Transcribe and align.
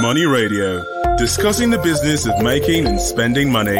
Money 0.00 0.24
Radio, 0.24 0.82
discussing 1.16 1.68
the 1.68 1.78
business 1.78 2.26
of 2.26 2.42
making 2.42 2.86
and 2.86 2.98
spending 2.98 3.52
money. 3.52 3.76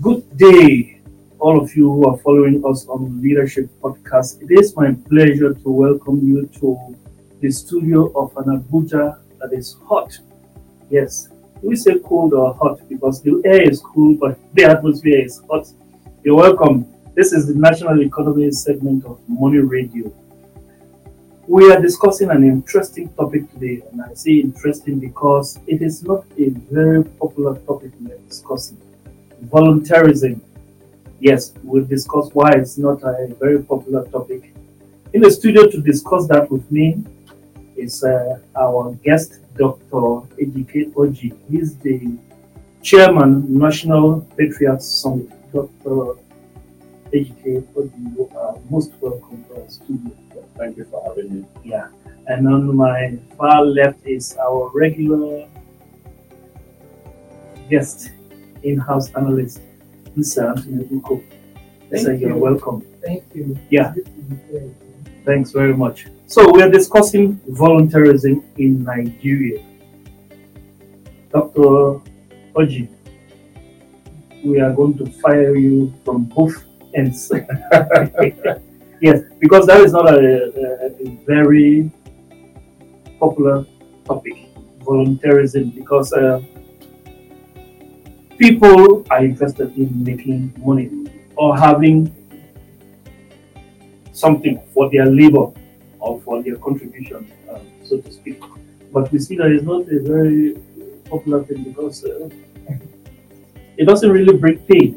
Good 0.00 0.36
day, 0.36 1.00
all 1.38 1.60
of 1.60 1.76
you 1.76 1.92
who 1.92 2.08
are 2.08 2.16
following 2.18 2.62
us 2.64 2.86
on 2.88 3.20
Leadership 3.20 3.68
Podcast. 3.82 4.42
It 4.42 4.58
is 4.58 4.74
my 4.74 4.94
pleasure 5.08 5.52
to 5.52 5.70
welcome 5.70 6.26
you 6.26 6.46
to 6.60 6.96
the 7.40 7.50
studio 7.50 8.10
of 8.16 8.34
an 8.38 8.58
Abuja 8.58 9.18
that 9.38 9.52
is 9.52 9.76
hot. 9.86 10.18
Yes, 10.90 11.28
we 11.62 11.76
say 11.76 11.98
cold 11.98 12.32
or 12.32 12.54
hot 12.54 12.88
because 12.88 13.22
the 13.22 13.42
air 13.44 13.68
is 13.68 13.80
cool, 13.80 14.14
but 14.14 14.38
the 14.54 14.64
atmosphere 14.64 15.24
is 15.24 15.42
hot. 15.48 15.68
You're 16.24 16.36
welcome. 16.36 16.93
This 17.14 17.32
is 17.32 17.46
the 17.46 17.54
National 17.54 18.02
Economy 18.02 18.50
segment 18.50 19.04
of 19.04 19.20
Money 19.28 19.58
Radio. 19.58 20.12
We 21.46 21.70
are 21.70 21.80
discussing 21.80 22.28
an 22.30 22.42
interesting 22.42 23.08
topic 23.10 23.48
today, 23.52 23.82
and 23.92 24.02
I 24.02 24.14
say 24.14 24.32
interesting 24.40 24.98
because 24.98 25.60
it 25.68 25.80
is 25.80 26.02
not 26.02 26.24
a 26.36 26.48
very 26.72 27.04
popular 27.04 27.56
topic 27.60 27.92
we 28.00 28.10
are 28.10 28.18
discussing. 28.28 28.78
Voluntarism. 29.42 30.42
Yes, 31.20 31.52
we'll 31.62 31.84
discuss 31.84 32.30
why 32.32 32.50
it's 32.54 32.78
not 32.78 33.00
a 33.04 33.32
very 33.38 33.62
popular 33.62 34.04
topic. 34.08 34.52
In 35.12 35.20
the 35.20 35.30
studio 35.30 35.68
to 35.70 35.80
discuss 35.80 36.26
that 36.26 36.50
with 36.50 36.68
me 36.68 37.04
is 37.76 38.02
uh, 38.02 38.40
our 38.58 38.92
guest, 39.04 39.38
Dr. 39.56 40.26
Ejike 40.42 40.92
Oji. 40.94 41.32
He's 41.48 41.76
the 41.78 42.18
chairman, 42.82 43.56
National 43.56 44.22
Patriots 44.36 44.88
Summit. 44.88 45.30
Dr. 45.52 46.16
Ejike 47.14 47.62
Oji, 47.76 48.16
you 48.16 48.28
are 48.36 48.58
most 48.68 48.92
welcome 49.00 49.44
to 49.44 49.62
our 49.62 49.68
studio. 49.68 50.10
Thank 50.58 50.76
you 50.76 50.84
for 50.90 51.00
having 51.06 51.32
me. 51.32 51.46
Yeah. 51.62 51.86
And 52.26 52.48
on 52.48 52.74
my 52.74 53.16
far 53.38 53.64
left 53.64 54.04
is 54.04 54.36
our 54.36 54.68
regular 54.74 55.46
guest, 57.70 58.10
in-house 58.64 59.14
analyst, 59.14 59.60
Mr. 60.16 60.48
Anthony 60.50 60.84
Uko. 60.86 61.22
Thank 61.88 62.08
Mr. 62.08 62.20
You're 62.20 62.36
welcome. 62.36 62.80
Thank 63.00 63.22
you. 63.32 63.56
Yeah. 63.70 63.92
Good 63.94 64.06
to 64.06 64.10
be 64.10 64.36
here. 64.50 64.74
Thanks 65.24 65.52
very 65.52 65.76
much. 65.76 66.06
So 66.26 66.50
we 66.50 66.62
are 66.62 66.70
discussing 66.70 67.40
voluntarism 67.46 68.42
in 68.56 68.82
Nigeria. 68.82 69.62
Dr. 71.30 72.00
Oji, 72.56 72.88
we 74.44 74.58
are 74.58 74.72
going 74.72 74.98
to 74.98 75.06
fire 75.22 75.54
you 75.54 75.94
from 76.04 76.24
both 76.24 76.64
ends. 76.94 77.30
yes, 79.00 79.22
because 79.38 79.66
that 79.66 79.80
is 79.80 79.92
not 79.92 80.12
a, 80.12 80.88
a, 81.00 81.10
very 81.26 81.90
popular 83.18 83.66
topic, 84.04 84.48
voluntarism, 84.80 85.70
because 85.70 86.12
uh, 86.12 86.40
people 88.38 89.04
are 89.10 89.24
interested 89.24 89.76
in 89.76 90.04
making 90.04 90.52
money 90.58 90.90
or 91.36 91.56
having 91.56 92.14
something 94.12 94.62
for 94.72 94.90
their 94.90 95.06
labor 95.06 95.46
or 95.98 96.20
for 96.20 96.42
their 96.42 96.56
contribution, 96.56 97.30
uh, 97.50 97.58
so 97.82 98.00
to 98.00 98.12
speak. 98.12 98.40
But 98.92 99.10
we 99.10 99.18
see 99.18 99.36
that 99.36 99.50
it's 99.50 99.64
not 99.64 99.82
a 99.82 100.00
very 100.00 100.56
popular 101.10 101.42
thing 101.44 101.64
because 101.64 102.04
uh, 102.04 102.28
it 103.76 103.86
doesn't 103.86 104.10
really 104.10 104.36
bring 104.36 104.58
pay. 104.58 104.94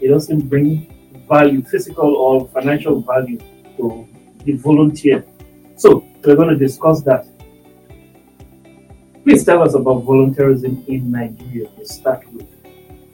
It 0.00 0.08
doesn't 0.08 0.48
bring 0.48 0.97
value, 1.28 1.62
physical 1.62 2.14
or 2.16 2.48
financial 2.48 3.00
value 3.00 3.38
to 3.76 4.08
the 4.44 4.52
volunteer. 4.52 5.24
So 5.76 6.04
we're 6.24 6.36
going 6.36 6.48
to 6.48 6.56
discuss 6.56 7.02
that. 7.02 7.26
Please 9.24 9.44
tell 9.44 9.62
us 9.62 9.74
about 9.74 10.04
volunteerism 10.04 10.86
in 10.88 11.10
Nigeria 11.10 11.68
to 11.76 11.86
start 11.86 12.26
with. 12.32 12.46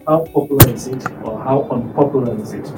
How 0.07 0.25
popular 0.27 0.69
is 0.69 0.87
it 0.87 1.05
or 1.25 1.43
how 1.43 1.69
unpopular 1.71 2.39
is 2.41 2.53
it? 2.53 2.71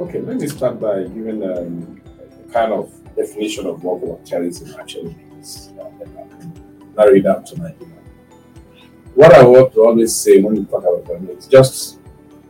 Okay, 0.00 0.20
let 0.20 0.36
me 0.36 0.48
start 0.48 0.80
by 0.80 1.04
giving 1.04 1.42
um, 1.44 2.00
a 2.20 2.52
kind 2.52 2.72
of 2.72 2.92
definition 3.14 3.66
of 3.66 3.82
what 3.82 4.02
volunteerism 4.02 4.76
actually 4.78 5.14
means. 5.14 5.72
Narrow 6.96 7.14
it 7.14 7.20
down 7.22 7.44
to 7.44 7.58
Nigeria. 7.58 7.94
What 9.14 9.32
I 9.32 9.44
want 9.44 9.72
to 9.74 9.80
always 9.84 10.14
say 10.14 10.40
when 10.40 10.54
we 10.54 10.64
talk 10.64 10.82
about 10.82 11.04
volunteerism 11.04 11.38
is 11.38 11.46
just 11.46 12.00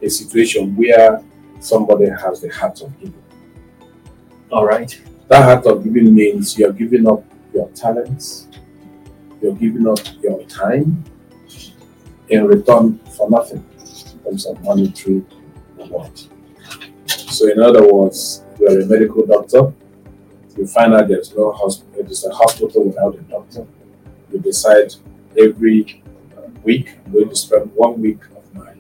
a 0.03 0.09
situation 0.09 0.75
where 0.75 1.23
somebody 1.65 2.09
has 2.09 2.41
the 2.41 2.49
heart 2.49 2.81
of 2.83 2.99
giving. 3.01 3.23
All 4.51 4.67
right. 4.67 5.01
That 5.29 5.45
heart 5.45 5.67
of 5.67 5.83
giving 5.83 6.15
means 6.15 6.59
you're 6.59 6.73
giving 6.73 7.09
up 7.09 7.25
your 7.53 7.69
talents, 7.71 8.49
you're 9.41 9.55
giving 9.55 9.87
up 9.87 9.99
your 10.23 10.43
time 10.45 11.03
in 12.29 12.47
return 12.47 12.99
for 13.17 13.31
nothing 13.31 13.65
in 13.79 14.19
terms 14.25 14.47
of 14.47 14.63
monetary 14.63 15.25
reward. 15.77 16.21
So, 17.07 17.49
in 17.49 17.61
other 17.61 17.91
words, 17.93 18.45
you're 18.61 18.83
a 18.83 18.87
medical 18.87 19.27
doctor, 19.27 19.73
you 20.57 20.67
find 20.67 20.95
out 20.95 21.09
there's 21.09 21.35
no 21.35 21.53
hospital, 21.53 22.03
there's 22.05 22.25
a 22.25 22.31
hospital 22.31 22.85
without 22.85 23.17
a 23.17 23.23
doctor. 23.23 23.67
You 24.33 24.39
decide 24.41 24.95
every 25.39 26.03
week, 26.63 26.99
I'm 27.07 27.13
going 27.13 27.29
to 27.29 27.37
spend 27.37 27.73
one 27.75 28.01
week 28.01 28.21
of 28.37 28.55
my 28.55 28.75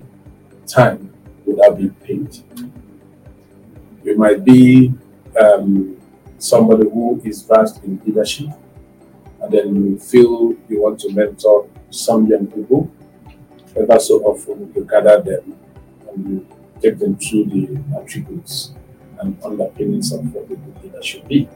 time 0.66 1.12
without 1.44 1.78
being 1.78 1.90
paid. 1.90 2.42
You 4.04 4.18
might 4.18 4.44
be 4.44 4.92
um, 5.40 5.96
somebody 6.38 6.84
who 6.84 7.20
is 7.24 7.42
vast 7.42 7.82
in 7.84 8.00
leadership, 8.04 8.48
and 9.40 9.52
then 9.52 9.74
you 9.74 9.98
feel 9.98 10.54
you 10.68 10.82
want 10.82 11.00
to 11.00 11.12
mentor 11.12 11.66
some 11.90 12.26
young 12.26 12.46
people. 12.46 12.90
Ever 13.74 13.98
so 13.98 14.22
often, 14.22 14.72
you 14.76 14.84
gather 14.84 15.20
them 15.22 15.56
and 16.08 16.28
you 16.28 16.46
take 16.80 16.98
them 16.98 17.16
through 17.16 17.46
the 17.46 17.80
attributes 17.98 18.74
and 19.20 19.42
underpinnings 19.42 20.12
of 20.12 20.32
what 20.34 20.44
a 20.44 20.48
good 20.48 20.84
leader 20.84 21.02
should 21.02 21.26
be. 21.26 21.48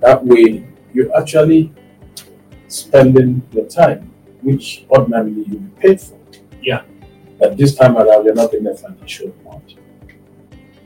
That 0.00 0.24
way, 0.24 0.66
you're 0.92 1.16
actually 1.16 1.72
spending 2.68 3.42
your 3.52 3.66
time, 3.66 4.12
which 4.42 4.84
ordinarily 4.90 5.44
you'd 5.44 5.76
be 5.76 5.80
paid 5.80 6.00
for. 6.00 6.18
Yeah. 6.60 6.82
But 7.38 7.56
this 7.56 7.74
time 7.74 7.96
around, 7.96 8.24
you're 8.24 8.34
not 8.34 8.52
in 8.52 8.66
a 8.66 8.76
financial 8.76 9.28
reward. 9.28 9.74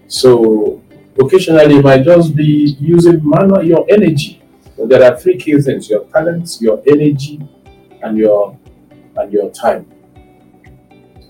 So 0.06 0.82
occasionally, 1.18 1.76
you 1.76 1.82
might 1.82 2.04
just 2.04 2.34
be 2.34 2.76
using 2.80 3.20
manual 3.22 3.62
your 3.64 3.86
energy. 3.88 4.42
So 4.76 4.86
there 4.86 5.02
are 5.02 5.18
three 5.18 5.38
key 5.38 5.60
things: 5.60 5.88
your 5.88 6.04
talents, 6.06 6.60
your 6.60 6.82
energy, 6.86 7.40
and 8.02 8.18
your 8.18 8.58
and 9.16 9.32
your 9.32 9.50
time. 9.50 9.86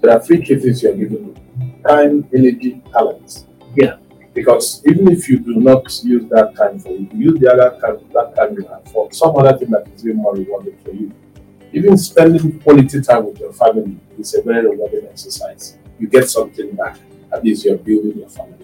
There 0.01 0.13
are 0.13 0.21
three 0.21 0.45
key 0.45 0.57
things 0.57 0.83
you're 0.83 0.95
given: 0.95 1.35
time, 1.87 2.29
energy, 2.35 2.83
talents. 2.93 3.47
Yeah. 3.75 3.99
Because 4.35 4.83
even 4.85 5.09
if 5.13 5.29
you 5.29 5.39
do 5.39 5.55
not 5.55 5.85
use 6.03 6.29
that 6.31 6.57
time 6.57 6.81
for 6.81 6.89
you, 6.89 7.09
you 7.13 7.31
use 7.31 7.39
the 7.39 7.53
other 7.53 7.79
time 7.81 8.05
that 8.13 8.35
time 8.35 8.57
you 8.57 8.67
have 8.67 8.85
for 8.91 9.13
some 9.13 9.37
other 9.37 9.57
thing 9.57 9.71
that 9.71 9.87
is 9.95 10.05
even 10.05 10.17
more 10.17 10.35
rewarding 10.35 10.77
for 10.79 10.91
you. 10.91 11.13
Even 11.73 11.97
spending 11.97 12.59
quality 12.61 13.01
time 13.01 13.27
with 13.27 13.39
your 13.39 13.53
family 13.53 13.97
is 14.19 14.35
a 14.35 14.43
very 14.43 14.69
rewarding 14.69 15.07
exercise. 15.07 15.79
You 16.01 16.09
get 16.09 16.29
something 16.29 16.75
back. 16.75 16.99
At 17.33 17.45
least 17.45 17.65
you're 17.65 17.79
building 17.79 18.19
your 18.19 18.29
family. 18.29 18.64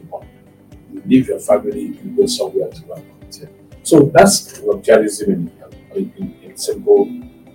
You 1.04 1.10
leave 1.10 1.28
your 1.28 1.38
family, 1.40 1.98
you 2.02 2.14
go 2.16 2.26
somewhere 2.26 2.68
to 2.68 2.76
and 2.76 2.86
volunteer. 2.86 3.50
So 3.82 4.10
that's 4.14 4.60
volunteerism 4.60 5.28
in, 5.28 5.50
in, 5.94 6.34
in, 6.42 6.56
simple 6.56 7.10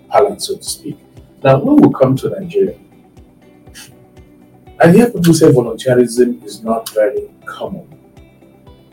parlance, 0.10 0.48
so 0.48 0.58
to 0.58 0.64
speak. 0.64 0.98
Now, 1.44 1.60
when 1.60 1.78
we 1.78 1.94
come 1.94 2.16
to 2.18 2.30
Nigeria, 2.30 2.80
I 4.82 4.92
hear 4.92 5.10
people 5.10 5.34
say 5.34 5.48
volunteerism 5.52 6.44
is 6.44 6.64
not 6.64 6.90
very 6.90 7.30
common. 7.46 7.88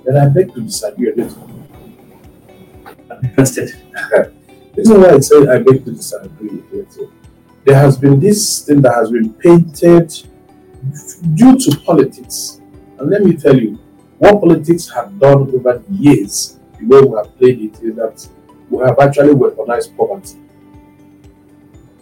Then 0.05 0.17
I 0.17 0.29
beg 0.29 0.55
to 0.55 0.61
disagree 0.61 1.13
a 1.13 1.15
little. 1.17 1.49
I'm 3.11 3.25
interested. 3.25 3.75
The 4.75 4.81
reason 4.81 5.01
why 5.03 5.11
I 5.11 5.21
say 5.21 5.37
I 5.49 5.59
beg 5.59 5.85
to 5.85 5.93
disagree 5.93 6.49
a 6.49 6.77
little, 6.77 7.13
there 7.65 7.77
has 7.77 7.99
been 7.99 8.19
this 8.19 8.65
thing 8.65 8.81
that 8.81 8.95
has 8.95 9.11
been 9.11 9.35
painted 9.35 10.11
due 11.35 11.59
to 11.59 11.77
politics. 11.85 12.61
And 12.99 13.11
let 13.11 13.23
me 13.23 13.37
tell 13.37 13.55
you, 13.55 13.79
what 14.23 14.41
politics 14.41 14.89
have 14.89 15.19
done 15.19 15.51
over 15.53 15.83
the 15.85 15.95
years, 15.97 16.57
the 16.79 16.87
way 16.87 17.01
we 17.01 17.17
have 17.17 17.37
played 17.39 17.61
it, 17.61 17.83
is 17.83 17.97
that 17.97 18.29
we 18.71 18.79
have 18.87 18.97
actually 19.01 19.35
weaponized 19.35 19.97
poverty. 19.97 20.39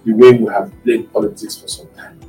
The 0.05 0.13
way 0.13 0.33
we 0.33 0.53
have 0.53 0.71
played 0.83 1.11
politics 1.11 1.57
for 1.57 1.67
some 1.69 1.89
time. 1.97 2.21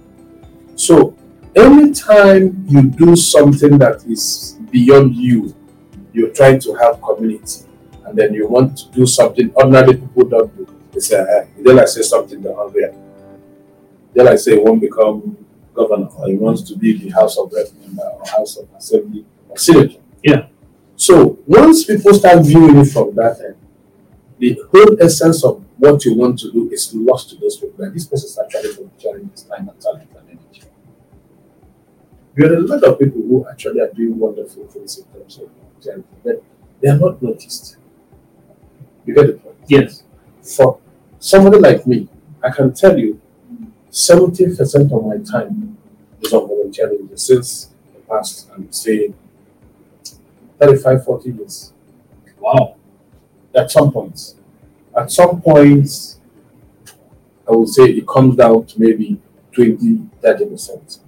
So, 0.75 1.13
anytime 1.53 2.63
you 2.69 2.83
do 2.83 3.17
something 3.17 3.77
that 3.79 4.05
is 4.05 4.57
beyond 4.71 5.13
you, 5.13 5.53
you're 6.13 6.29
trying 6.29 6.61
to 6.61 6.73
help 6.75 7.01
community, 7.01 7.65
and 8.05 8.17
then 8.17 8.33
you 8.33 8.47
want 8.47 8.77
to 8.77 8.91
do 8.91 9.05
something 9.05 9.51
ordinary 9.55 9.97
people 9.97 10.23
don't 10.23 10.55
do. 10.55 10.73
They 10.93 11.01
say, 11.01 11.17
eh, 11.19 11.47
then 11.59 11.79
I 11.79 11.83
say 11.83 12.03
something 12.03 12.41
the 12.41 12.55
hungry. 12.55 12.85
Then 14.13 14.29
I 14.29 14.37
say, 14.37 14.57
won't 14.57 14.79
become 14.79 15.35
governor, 15.73 16.07
or 16.17 16.29
he 16.29 16.37
wants 16.37 16.61
to 16.69 16.77
be 16.77 16.97
the 16.97 17.09
House 17.09 17.37
of 17.37 17.51
Rep 17.51 17.67
member, 17.81 18.03
or 18.03 18.25
House 18.25 18.55
of 18.55 18.69
Assembly, 18.77 19.25
Senator. 19.55 19.99
Yeah. 20.23 20.47
So 20.95 21.39
once 21.47 21.83
people 21.85 22.13
start 22.13 22.45
viewing 22.45 22.77
it 22.77 22.85
from 22.85 23.15
that 23.15 23.41
end, 23.41 23.55
the 24.37 24.59
whole 24.71 25.01
essence 25.01 25.43
of 25.43 25.63
what 25.77 26.03
you 26.05 26.15
want 26.15 26.39
to 26.39 26.51
do 26.51 26.69
is 26.71 26.93
lost 26.93 27.29
to 27.29 27.35
those 27.37 27.57
people. 27.57 27.83
Like 27.83 27.93
this 27.93 28.05
person 28.05 28.27
is 28.27 28.39
actually 28.39 28.73
volunteering 28.73 29.29
his 29.29 29.43
time 29.43 29.67
and 29.69 29.79
talent 29.81 30.09
and 30.15 30.29
energy. 30.29 30.63
There 32.35 32.53
are 32.53 32.55
a 32.55 32.59
lot 32.59 32.83
of 32.83 32.99
people 32.99 33.21
who 33.21 33.47
actually 33.49 33.81
are 33.81 33.91
doing 33.91 34.17
wonderful 34.17 34.67
things 34.67 34.97
in 34.99 35.05
terms 35.05 35.37
of 35.37 35.49
volunteering, 35.49 36.03
but 36.23 36.43
they 36.79 36.89
are 36.89 36.97
not 36.97 37.21
noticed. 37.21 37.77
You 39.05 39.15
get 39.15 39.27
the 39.27 39.33
point? 39.33 39.57
Yes. 39.67 40.03
For 40.41 40.79
somebody 41.19 41.57
like 41.59 41.85
me, 41.85 42.07
I 42.43 42.49
can 42.49 42.73
tell 42.73 42.97
you 42.97 43.19
70% 43.91 44.91
of 44.91 45.05
my 45.05 45.17
time 45.29 45.77
is 46.21 46.33
on 46.33 46.47
volunteering 46.47 47.09
since 47.15 47.69
the 47.93 47.99
past, 48.01 48.49
I'm 48.53 48.71
say, 48.71 49.13
35, 50.61 51.03
40 51.05 51.29
years. 51.31 51.73
Wow. 52.39 52.75
At 53.55 53.71
some 53.71 53.91
points. 53.91 54.35
At 54.95 55.11
some 55.11 55.41
points, 55.41 56.19
I 57.47 57.51
would 57.51 57.67
say 57.69 57.85
it 57.85 58.07
comes 58.07 58.35
down 58.35 58.65
to 58.65 58.79
maybe 58.79 59.19
20, 59.53 60.07
30%. 60.23 60.99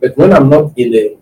But 0.00 0.16
when 0.16 0.32
I'm 0.32 0.48
not 0.48 0.72
in 0.76 0.94
a 0.94 1.16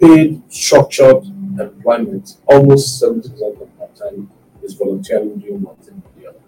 paid, 0.00 0.42
structured 0.50 1.24
employment, 1.60 2.38
almost 2.46 3.02
70% 3.02 3.26
of 3.60 3.68
my 3.78 3.86
time 3.94 4.30
is 4.62 4.74
volunteering 4.74 5.38
doing 5.38 5.62
one 5.62 5.76
thing 5.76 6.02
or 6.04 6.20
the 6.20 6.28
other. 6.30 6.38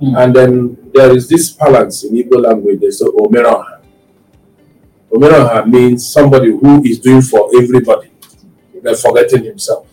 Hmm. 0.00 0.16
And 0.16 0.34
then 0.36 0.90
there 0.92 1.14
is 1.16 1.28
this 1.28 1.50
balance 1.52 2.04
in 2.04 2.14
Igbo 2.14 2.42
language, 2.42 2.80
they 2.80 2.90
say 2.90 3.04
Omeroha. 3.06 3.80
Omeroha 5.12 5.66
means 5.68 6.08
somebody 6.08 6.50
who 6.50 6.82
is 6.84 6.98
doing 6.98 7.22
for 7.22 7.48
everybody, 7.56 8.11
but 8.82 8.98
forgetting 8.98 9.44
himself. 9.44 9.86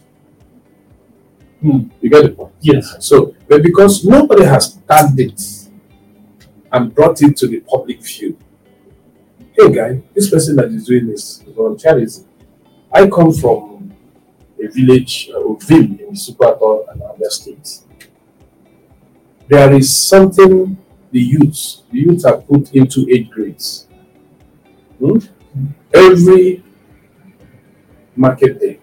Hmm. 1.61 1.89
You 2.01 2.09
get 2.09 2.23
the 2.23 2.29
point? 2.29 2.53
Yes. 2.61 2.95
So, 2.99 3.35
but 3.47 3.61
because 3.61 4.05
nobody 4.05 4.45
has 4.45 4.75
tagged 4.87 5.19
it 5.19 5.41
and 6.71 6.93
brought 6.93 7.21
it 7.21 7.35
to 7.37 7.47
the 7.47 7.59
public 7.61 8.01
view, 8.01 8.37
hey 9.53 9.71
guy, 9.71 10.01
this 10.13 10.29
person 10.29 10.55
that 10.55 10.67
is 10.67 10.85
doing 10.85 11.07
this 11.07 11.41
is 11.41 11.53
volunteerism. 11.53 12.25
I 12.91 13.07
come 13.07 13.33
from 13.33 13.93
a 14.61 14.67
village, 14.67 15.29
uh, 15.33 15.39
Ovim 15.39 15.99
in 15.99 16.13
Supato 16.13 16.91
and 16.91 17.01
other 17.01 17.29
states. 17.29 17.85
There 19.47 19.73
is 19.73 19.95
something 19.95 20.77
the 21.11 21.19
youths, 21.19 21.83
the 21.91 21.99
youths 21.99 22.23
are 22.23 22.37
put 22.37 22.73
into 22.73 23.05
eight 23.09 23.29
grades. 23.31 23.87
Hmm? 24.99 25.17
Every 25.93 26.63
market 28.19 28.59
day, 28.59 28.79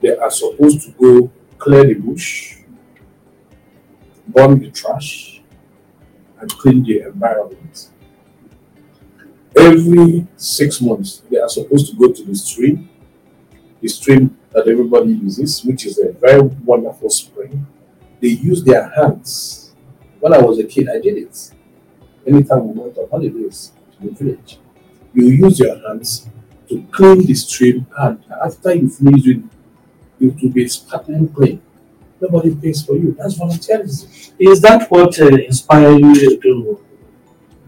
they 0.00 0.16
are 0.16 0.30
supposed 0.30 0.82
to 0.82 0.90
go 0.92 1.30
clear 1.58 1.84
the 1.84 1.94
bush, 1.94 2.58
burn 4.26 4.58
the 4.58 4.70
trash, 4.70 5.42
and 6.40 6.50
clean 6.52 6.82
the 6.84 7.00
environment. 7.02 7.90
Every 9.56 10.26
six 10.36 10.80
months, 10.80 11.22
they 11.30 11.38
are 11.38 11.48
supposed 11.48 11.90
to 11.90 11.96
go 11.96 12.12
to 12.12 12.22
the 12.24 12.34
stream, 12.34 12.88
the 13.80 13.88
stream 13.88 14.36
that 14.52 14.68
everybody 14.68 15.12
uses, 15.12 15.64
which 15.64 15.86
is 15.86 15.98
a 15.98 16.12
very 16.12 16.42
wonderful 16.42 17.10
spring. 17.10 17.66
They 18.20 18.28
use 18.28 18.64
their 18.64 18.88
hands. 18.90 19.72
When 20.20 20.34
I 20.34 20.38
was 20.40 20.58
a 20.58 20.64
kid, 20.64 20.88
I 20.88 21.00
did 21.00 21.18
it. 21.18 21.52
Anytime 22.26 22.68
we 22.68 22.80
went 22.80 22.98
on 22.98 23.08
holidays 23.10 23.72
to 24.00 24.08
the 24.08 24.14
village, 24.14 24.58
you 25.14 25.26
use 25.26 25.58
your 25.60 25.76
hands 25.88 26.28
to 26.70 26.86
clean 26.92 27.26
the 27.26 27.34
stream, 27.34 27.86
and 27.98 28.22
after 28.44 28.74
you 28.74 28.88
finish 28.88 29.26
it, 29.26 29.42
it 30.20 30.42
will 30.42 30.50
be 30.50 30.68
sparkling 30.68 31.28
clean. 31.28 31.60
Nobody 32.20 32.54
pays 32.54 32.82
for 32.82 32.94
you. 32.96 33.14
That's 33.18 33.34
volunteerism. 33.38 34.32
Is 34.38 34.60
that 34.60 34.90
what 34.90 35.18
uh, 35.20 35.26
inspired 35.26 35.98
you 35.98 36.40
to 36.40 36.80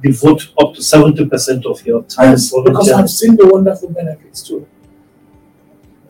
devote 0.02 0.52
up 0.60 0.74
to 0.74 0.80
70% 0.80 1.66
of 1.66 1.84
your 1.86 2.02
time 2.04 2.30
Yes, 2.30 2.52
because? 2.52 2.90
I've 2.90 3.10
seen 3.10 3.36
the 3.36 3.46
wonderful 3.46 3.90
benefits 3.90 4.42
too. 4.42 4.66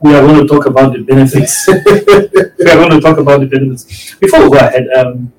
We 0.01 0.15
are 0.15 0.21
going 0.21 0.47
to 0.47 0.53
talk 0.53 0.67
about 0.67 0.93
the 0.93 1.03
benefits. 1.03 1.67
we 1.69 2.71
are 2.71 2.75
going 2.75 2.91
to 2.91 3.01
talk 3.01 3.19
about 3.19 3.41
the 3.41 3.47
benefits. 3.47 4.15
Before 4.17 4.45
we 4.45 4.59
go 4.59 4.67
ahead, 4.67 4.89
um, 4.99 5.33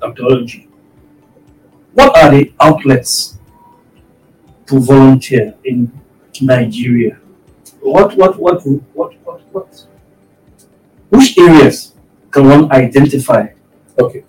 Dr. 0.00 0.24
What 1.92 2.16
are 2.16 2.30
the 2.30 2.52
outlets 2.58 3.38
to 4.66 4.80
volunteer 4.80 5.54
in 5.64 5.92
Nigeria? 6.42 7.18
What, 7.80 8.16
what, 8.16 8.38
what, 8.38 8.66
what, 8.94 9.14
what, 9.24 9.40
what? 9.52 9.86
Which 11.10 11.38
areas 11.38 11.94
can 12.30 12.48
one 12.48 12.72
identify? 12.72 13.48
Okay. 13.98 14.24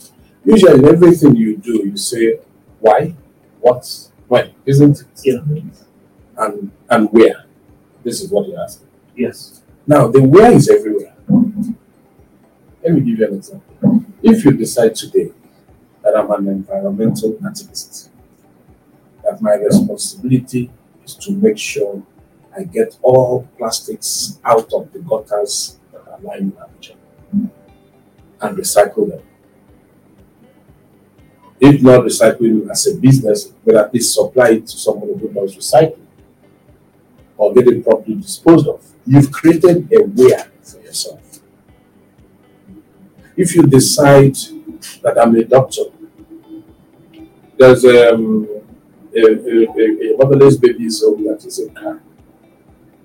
Usually, 0.45 0.79
in 0.79 0.85
everything 0.85 1.35
you 1.35 1.57
do, 1.57 1.87
you 1.87 1.97
say 1.97 2.39
why, 2.79 3.13
what, 3.59 4.09
when, 4.27 4.53
isn't 4.65 5.01
it? 5.01 5.07
Yeah. 5.23 5.39
And 6.37 6.71
and 6.89 7.11
where. 7.11 7.45
This 8.03 8.21
is 8.21 8.31
what 8.31 8.47
you're 8.47 8.61
asking. 8.61 8.87
Yes. 9.15 9.61
Now, 9.85 10.07
the 10.07 10.21
where 10.21 10.51
is 10.51 10.69
everywhere. 10.69 11.13
Let 12.83 12.93
me 12.93 13.01
give 13.01 13.19
you 13.19 13.27
an 13.27 13.35
example. 13.35 14.05
If 14.21 14.45
you 14.45 14.51
decide 14.51 14.95
today 14.95 15.31
that 16.03 16.15
I'm 16.15 16.31
an 16.31 16.47
environmental 16.47 17.33
activist, 17.33 18.09
that 19.23 19.41
my 19.41 19.55
responsibility 19.55 20.71
is 21.07 21.15
to 21.15 21.31
make 21.31 21.57
sure 21.57 22.03
I 22.55 22.63
get 22.63 22.97
all 23.01 23.47
plastics 23.57 24.39
out 24.43 24.71
of 24.73 24.91
the 24.91 24.99
gutters 24.99 25.77
that 25.91 26.01
are 26.07 26.19
lying 26.19 26.51
in 26.51 26.51
Abuja 26.51 26.95
and 28.41 28.57
recycle 28.57 29.09
them. 29.09 29.21
If 31.59 31.81
not 31.81 32.01
recycling 32.01 32.69
as 32.69 32.85
a 32.87 32.95
business, 32.95 33.45
but 33.65 33.75
at 33.75 33.93
least 33.93 34.13
supply 34.13 34.49
it 34.49 34.67
to 34.67 34.77
somebody 34.77 35.13
who 35.13 35.29
does 35.29 35.55
recycling 35.55 36.05
or 37.37 37.53
get 37.53 37.67
it 37.67 37.83
properly 37.83 38.15
disposed 38.15 38.67
of. 38.67 38.83
You've 39.05 39.31
created 39.31 39.91
a 39.93 40.03
where 40.03 40.51
for 40.61 40.79
yourself. 40.81 41.39
If 43.35 43.55
you 43.55 43.63
decide 43.63 44.35
that 45.03 45.17
I'm 45.21 45.35
a 45.35 45.43
doctor, 45.43 45.83
there's 47.57 47.85
um, 47.85 48.56
a, 49.17 50.13
a, 50.13 50.17
motherless 50.17 50.57
baby's 50.57 51.01
home 51.01 51.23
that 51.25 51.43
is 51.45 51.59
a 51.59 51.69
car. 51.69 52.01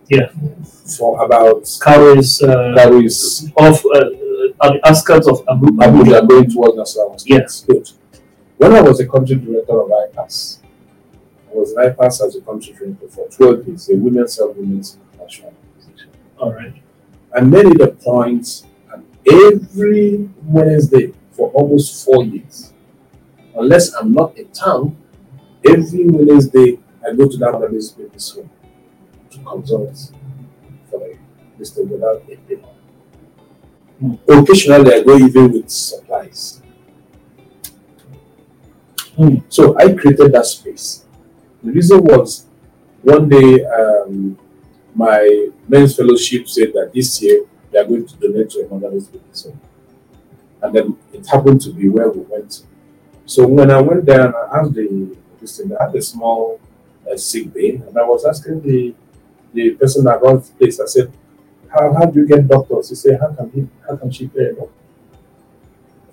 Yeah. 0.08 0.28
For 0.98 1.24
about 1.24 1.62
Karu 1.62 2.18
is 2.18 2.42
uh, 2.42 2.74
is 3.02 3.50
off 3.56 3.84
uh, 3.86 4.66
at 4.66 4.72
the 4.74 4.80
outskirts 4.84 5.28
of 5.28 5.42
Abu 5.48 5.66
Abuja. 5.68 6.20
Abuja 6.20 6.28
going 6.28 6.50
towards 6.50 6.76
Nasarawa. 6.76 7.22
Yes. 7.26 7.64
Good. 7.66 7.88
When 8.58 8.72
I 8.74 8.80
was 8.80 9.00
a 9.00 9.08
country 9.08 9.36
director 9.36 9.80
of 9.80 9.88
IPAS, 9.88 10.58
I 11.50 11.54
was 11.54 11.72
in 11.72 11.78
IPAS 11.78 12.26
as 12.26 12.36
a 12.36 12.40
country 12.42 12.74
director 12.74 13.08
for 13.08 13.28
12 13.28 13.68
years, 13.68 13.90
a 13.90 13.96
women's 13.96 14.36
health 14.36 14.56
women's 14.56 14.98
national 15.18 15.54
organization. 15.54 16.10
All 16.38 16.52
right. 16.52 16.74
I 17.34 17.40
made 17.40 17.66
it 17.66 17.80
a 17.80 17.88
point 17.88 18.64
and 18.92 19.04
every 19.26 20.28
Wednesday 20.44 21.12
for 21.32 21.50
almost 21.50 22.04
four 22.04 22.22
years, 22.24 22.72
unless 23.56 23.94
I'm 23.94 24.12
not 24.12 24.36
in 24.36 24.48
town, 24.48 24.96
every 25.64 26.06
Wednesday 26.06 26.78
I 27.04 27.14
go 27.14 27.28
to 27.28 27.36
that 27.38 27.52
mother's 27.52 27.90
baby's 27.90 28.30
home 28.30 28.50
to 29.30 29.38
consult 29.38 30.12
for 30.90 31.18
this 31.58 31.70
thing 31.70 31.88
without 31.88 32.22
a 32.30 32.36
payment. 32.36 32.66
Hmm. 33.98 34.14
Occasionally 34.28 34.94
I 34.94 35.02
go 35.02 35.16
even 35.16 35.52
with 35.52 35.70
supplies. 35.70 36.62
Hmm. 39.16 39.36
So 39.48 39.76
I 39.78 39.92
created 39.92 40.32
that 40.32 40.46
space. 40.46 41.04
The 41.62 41.70
reason 41.70 42.02
was 42.04 42.46
one 43.02 43.28
day 43.28 43.64
um, 43.64 44.38
my 44.94 45.48
men's 45.68 45.96
fellowship 45.96 46.48
said 46.48 46.72
that 46.74 46.92
this 46.94 47.20
year 47.22 47.44
they 47.70 47.78
are 47.78 47.84
going 47.84 48.06
to 48.06 48.16
donate 48.16 48.50
to 48.50 48.60
a 48.60 48.68
motherless 48.68 49.08
home. 49.44 49.60
And 50.62 50.74
then 50.74 50.96
it 51.12 51.26
happened 51.26 51.60
to 51.62 51.72
be 51.72 51.88
where 51.88 52.08
we 52.08 52.20
went. 52.20 52.64
So 53.26 53.46
when 53.46 53.70
I 53.70 53.80
went 53.80 54.04
there 54.04 54.26
and 54.26 54.34
I 54.34 54.60
asked 54.60 54.74
the 54.74 55.16
this 55.42 55.58
thing, 55.58 55.76
I 55.78 55.84
had 55.84 55.94
a 55.94 56.02
small 56.02 56.60
uh, 57.10 57.16
sick 57.18 57.52
bay, 57.52 57.76
and 57.76 57.98
I 57.98 58.04
was 58.04 58.24
asking 58.24 58.62
the 58.62 58.94
the 59.52 59.70
person 59.72 60.04
that 60.04 60.22
runs 60.22 60.48
the 60.48 60.56
place, 60.56 60.80
I 60.80 60.86
said, 60.86 61.12
How 61.68 61.92
how 61.92 62.06
do 62.06 62.20
you 62.20 62.26
get 62.26 62.48
doctors? 62.48 62.88
He 62.88 62.94
said, 62.94 63.20
How 63.20 63.32
can 63.34 63.50
he 63.50 63.68
how 63.86 63.96
can 63.96 64.10
she 64.10 64.28
pay 64.28 64.46
a 64.46 64.52
doctor? 64.54 64.72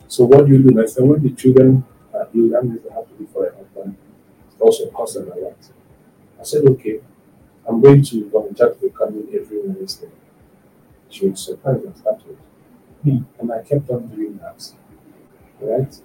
So 0.09 0.25
what 0.25 0.47
do 0.47 0.53
you 0.53 0.63
do? 0.63 0.69
And 0.69 0.81
I 0.81 0.85
said, 0.87 1.03
when 1.03 1.21
the 1.21 1.29
children 1.31 1.85
are 2.13 2.27
ill, 2.33 2.49
that 2.49 2.63
means 2.65 2.81
they 2.83 2.93
have 2.93 3.07
to 3.07 3.13
be 3.13 3.25
for 3.31 3.45
a 3.45 3.55
husband. 3.55 3.95
It 4.57 4.61
also 4.61 4.89
costs 4.89 5.15
them 5.15 5.31
a 5.31 5.35
lot. 5.35 5.55
I 6.39 6.43
said, 6.43 6.65
okay, 6.65 6.99
I'm 7.67 7.79
going 7.79 8.03
to 8.03 8.29
volunteer 8.29 8.69
to 8.69 8.75
be 8.79 8.89
coming 8.89 9.27
every 9.33 9.61
Wednesday. 9.61 10.09
She 11.09 11.27
was 11.27 11.45
surprised 11.45 11.85
and 11.85 11.95
started. 11.95 12.37
Hmm. 13.03 13.19
And 13.39 13.51
I 13.51 13.61
kept 13.61 13.89
on 13.91 14.07
doing 14.07 14.37
that. 14.37 14.71
Right? 15.61 15.95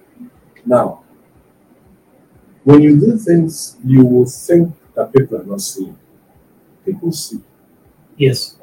Now, 0.67 1.04
when 2.65 2.83
you 2.83 2.99
do 2.99 3.17
things, 3.19 3.77
you 3.85 4.05
will 4.05 4.27
think 4.27 4.75
that 4.95 5.13
people 5.13 5.39
are 5.41 5.45
not 5.45 5.61
seeing. 5.61 5.97
People 6.85 7.13
see. 7.13 7.41
Yes. 8.17 8.57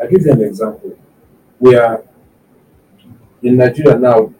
I 0.00 0.06
give 0.06 0.22
you 0.22 0.32
an 0.32 0.42
example. 0.42 0.98
We 1.60 1.76
are 1.76 2.02
in 3.42 3.56
Nigeria 3.56 3.98
now, 3.98 4.32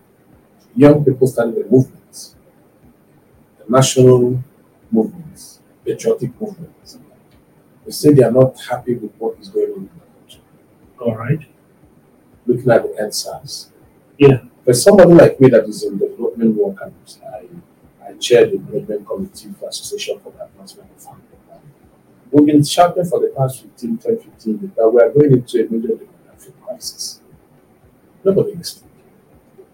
young 0.74 1.04
people 1.04 1.26
starting 1.26 1.54
the 1.54 1.68
movements, 1.68 2.34
the 3.58 3.64
national 3.68 4.42
movements, 4.90 5.60
patriotic 5.84 6.40
movements. 6.40 6.98
They 7.84 7.92
say 7.92 8.12
they 8.12 8.22
are 8.22 8.30
not 8.30 8.60
happy 8.60 8.94
with 8.94 9.12
what 9.18 9.38
is 9.40 9.48
going 9.48 9.72
on 9.72 9.78
in 9.78 9.90
the 9.94 10.20
country. 10.20 10.42
All 11.00 11.16
right. 11.16 11.40
Looking 12.46 12.70
at 12.70 12.82
the 12.82 13.02
EndSARS. 13.02 13.68
Yeah. 14.18 14.42
But 14.64 14.76
somebody 14.76 15.12
like 15.12 15.40
me 15.40 15.48
that 15.50 15.64
is 15.64 15.82
in 15.82 15.98
development 15.98 16.56
work 16.56 16.78
and 16.82 16.94
I, 17.26 17.46
I 18.12 18.16
chair 18.18 18.46
the 18.46 18.58
development 18.58 19.06
committee 19.06 19.54
for 19.58 19.68
Association 19.68 20.18
for 20.20 20.32
the 20.32 20.44
Advancement 20.44 20.90
of 20.90 21.02
Family 21.02 21.22
We've 22.30 22.46
been 22.46 22.64
shouting 22.64 23.04
for 23.04 23.20
the 23.20 23.28
past 23.36 23.60
15, 23.62 23.98
10, 23.98 24.18
15 24.18 24.58
years 24.58 24.70
that 24.74 24.88
we 24.88 25.02
are 25.02 25.10
going 25.10 25.32
into 25.32 25.58
a 25.60 25.70
major 25.70 25.94
demographic 25.94 26.52
crisis. 26.64 27.20
Nobody 28.24 28.54
listening. 28.54 28.90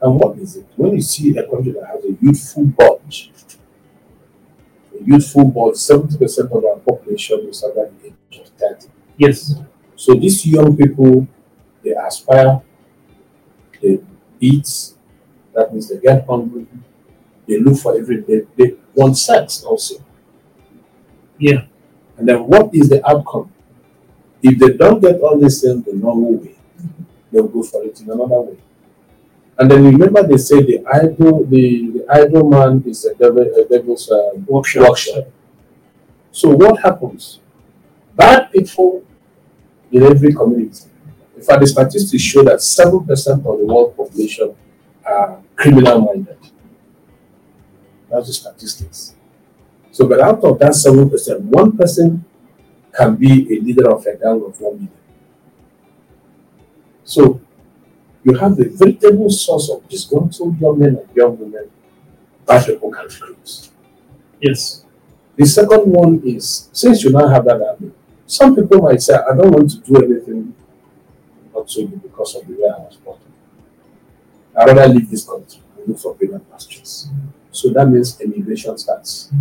And 0.00 0.14
what 0.16 0.36
is 0.38 0.56
it? 0.56 0.66
When 0.74 0.94
you 0.94 1.00
see 1.00 1.36
a 1.36 1.48
country 1.48 1.72
that 1.72 1.86
has 1.86 2.04
a 2.04 2.16
youthful 2.20 2.64
bulge, 2.64 3.30
a 4.92 5.04
youthful 5.04 5.44
bulge, 5.44 5.76
70% 5.76 6.50
of 6.50 6.64
our 6.64 6.76
population 6.78 7.46
is 7.48 7.62
under 7.62 7.92
the 8.02 8.06
age 8.08 8.40
of 8.40 8.48
30. 8.48 8.88
Yes. 9.16 9.54
So 9.94 10.14
these 10.14 10.44
young 10.44 10.76
people, 10.76 11.28
they 11.84 11.90
aspire, 11.92 12.60
they 13.80 14.00
eat, 14.40 14.68
that 15.54 15.72
means 15.72 15.88
they 15.88 15.98
get 15.98 16.26
hungry, 16.26 16.66
they 17.48 17.58
look 17.58 17.78
for 17.78 17.96
every 17.98 18.20
day, 18.22 18.42
they 18.56 18.74
want 18.94 19.16
sex 19.16 19.64
also. 19.64 20.04
Yeah. 21.38 21.64
And 22.16 22.28
then 22.28 22.46
what 22.46 22.74
is 22.74 22.88
the 22.88 23.08
outcome? 23.08 23.50
If 24.42 24.58
they 24.58 24.76
don't 24.76 25.00
get 25.00 25.20
all 25.20 25.38
these 25.38 25.60
things 25.62 25.84
the 25.84 25.94
normal 25.94 26.34
way, 26.34 26.54
they'll 27.32 27.48
go 27.48 27.62
for 27.62 27.82
it 27.84 28.00
in 28.00 28.10
another 28.10 28.40
way. 28.40 28.58
And 29.58 29.70
then 29.70 29.84
remember 29.84 30.22
they 30.22 30.36
say 30.36 30.62
the 30.62 30.84
idle 30.86 31.44
the, 31.44 31.90
the 31.90 32.06
idle 32.08 32.48
man 32.48 32.84
is 32.86 33.04
a 33.04 33.14
devil 33.14 33.42
a 33.42 33.64
devil's 33.68 34.08
uh, 34.10 34.30
Workshop. 34.46 34.88
workshop. 34.88 35.24
So 36.30 36.50
what 36.50 36.80
happens? 36.80 37.40
Bad 38.14 38.52
people 38.52 39.02
in 39.90 40.02
every 40.04 40.32
community. 40.32 40.84
In 41.36 41.42
fact, 41.42 41.60
the 41.60 41.66
statistics 41.66 42.22
show 42.22 42.42
that 42.44 42.62
seven 42.62 43.04
percent 43.04 43.44
of 43.46 43.58
the 43.58 43.64
world 43.64 43.96
population 43.96 44.54
are 45.04 45.40
criminal 45.56 46.00
minded. 46.02 46.36
That's 48.10 48.26
the 48.28 48.32
statistics. 48.32 49.14
So, 49.92 50.06
but 50.08 50.20
out 50.20 50.42
of 50.44 50.58
that 50.60 50.74
seven 50.74 51.08
percent, 51.10 51.42
one 51.42 51.76
person 51.76 52.24
can 52.96 53.16
be 53.16 53.56
a 53.56 53.60
leader 53.60 53.90
of 53.90 54.06
a 54.06 54.16
gang 54.16 54.42
of 54.44 54.60
one 54.60 54.74
million. 54.74 54.90
So, 57.04 57.40
you 58.24 58.34
have 58.34 58.56
the 58.56 58.68
veritable 58.68 59.30
source 59.30 59.70
of 59.70 59.88
disgruntled 59.88 60.60
young 60.60 60.78
men 60.78 60.96
and 60.96 61.16
young 61.16 61.38
women 61.38 61.70
bad 62.48 62.66
people 62.66 62.90
can 62.90 63.04
recruit. 63.04 63.68
Yes. 64.40 64.84
The 65.36 65.46
second 65.46 65.82
one 65.92 66.22
is 66.24 66.68
since 66.72 67.04
you 67.04 67.10
now 67.10 67.28
have 67.28 67.44
that 67.44 67.62
army, 67.62 67.92
some 68.26 68.56
people 68.56 68.82
might 68.82 69.00
say, 69.02 69.14
I 69.14 69.36
don't 69.36 69.52
want 69.52 69.70
to 69.70 69.78
do 69.78 69.96
anything 70.02 70.54
not 71.54 71.68
to 71.68 71.82
you 71.82 72.00
because 72.02 72.34
of 72.36 72.46
the 72.46 72.54
way 72.54 72.68
I 72.68 72.78
was 72.78 72.96
born. 72.96 73.18
I'd 74.56 74.68
rather 74.68 74.92
leave 74.92 75.10
this 75.10 75.24
country 75.24 75.60
and 75.76 75.88
look 75.88 75.98
for 75.98 76.14
greener 76.14 76.40
pastures. 76.40 77.08
So 77.58 77.70
that 77.70 77.86
means 77.88 78.20
immigration 78.20 78.78
starts. 78.78 79.32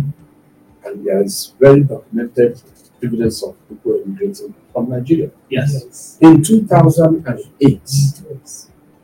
And 0.84 1.06
there 1.06 1.22
is 1.22 1.54
very 1.60 1.84
documented 1.84 2.60
evidence 3.00 3.44
of 3.44 3.54
people 3.68 4.02
immigrating 4.04 4.52
from 4.72 4.90
Nigeria. 4.90 5.30
Yes. 5.48 6.18
In 6.20 6.42
2008, 6.42 7.80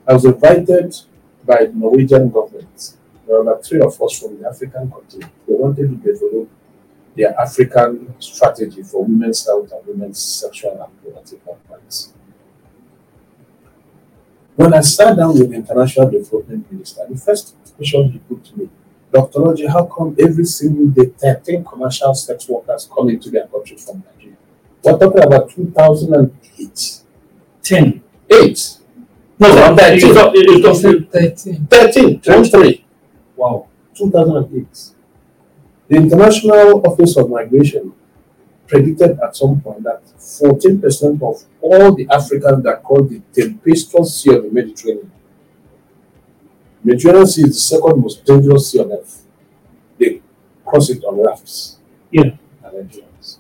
I 0.09 0.12
was 0.12 0.25
invited 0.25 0.97
by 1.44 1.66
the 1.66 1.73
Norwegian 1.75 2.28
government. 2.28 2.94
There 3.25 3.37
were 3.37 3.42
about 3.42 3.64
three 3.64 3.80
of 3.80 4.02
us 4.02 4.18
from 4.18 4.40
the 4.40 4.49
African 4.49 4.90
continent. 4.90 5.30
They 5.47 5.54
wanted 5.54 5.88
to 5.90 6.12
develop 6.12 6.49
their 7.16 7.38
African 7.40 8.21
strategy 8.21 8.83
for 8.83 9.04
women's 9.04 9.47
health 9.47 9.71
and 9.71 9.87
women's 9.87 10.21
sexual 10.21 10.73
and 10.73 10.92
reproductive 11.04 11.40
health 11.44 11.61
rights. 11.71 12.12
When 14.56 14.75
I 14.75 14.80
sat 14.80 15.16
down 15.16 15.35
with 15.38 15.50
the 15.50 15.54
International 15.56 16.11
Development 16.11 16.71
Minister, 16.73 17.06
the 17.09 17.16
first 17.16 17.54
question 17.76 18.11
he 18.11 18.18
put 18.18 18.44
to 18.47 18.59
me, 18.59 18.68
Dr. 19.14 19.40
Roger, 19.42 19.71
how 19.71 19.85
come 19.87 20.16
every 20.18 20.44
single 20.44 20.87
day 20.88 21.06
13 21.16 21.64
commercial 21.64 22.12
sex 22.14 22.49
workers 22.49 22.88
come 22.92 23.09
into 23.11 23.30
their 23.30 23.47
country 23.47 23.76
from 23.76 24.02
Nigeria? 24.12 24.37
We're 24.83 24.99
talking 24.99 25.23
about 25.23 25.50
2008. 25.50 27.00
Ten. 27.62 28.02
Eight. 28.28 28.78
No, 29.38 29.49
No, 29.49 29.54
that- 29.54 29.78
thirteen. 29.78 30.11
it's 30.11 30.14
not- 30.14 30.33
it's 30.35 30.83
not- 30.85 31.12
13. 31.12 31.66
13, 31.71 32.21
23, 32.21 32.85
Wow. 33.37 33.66
2008. 33.94 34.90
The 35.88 35.97
International 35.97 36.83
Office 36.85 37.16
of 37.16 37.30
Migration 37.30 37.92
predicted 38.66 39.18
at 39.23 39.37
some 39.37 39.61
point 39.61 39.85
that 39.85 40.02
14% 40.18 41.23
of 41.23 41.44
all 41.61 41.94
the 41.94 42.09
Africans 42.11 42.64
that 42.64 42.83
cross 42.83 43.09
the 43.09 43.21
tempestuous 43.33 44.14
sea 44.14 44.35
of 44.35 44.42
the 44.42 44.50
Mediterranean, 44.50 45.11
Mediterranean 46.85 47.26
Sea 47.26 47.43
is 47.43 47.49
the 47.49 47.55
second 47.55 48.00
most 48.03 48.25
dangerous 48.25 48.71
sea 48.71 48.81
on 48.81 48.93
earth. 48.93 49.25
They 49.99 50.21
cross 50.64 50.91
it 50.91 51.03
on 51.05 51.23
rafts. 51.25 51.79
Yeah. 52.11 52.37
And 52.62 52.75
endurance. 52.76 53.38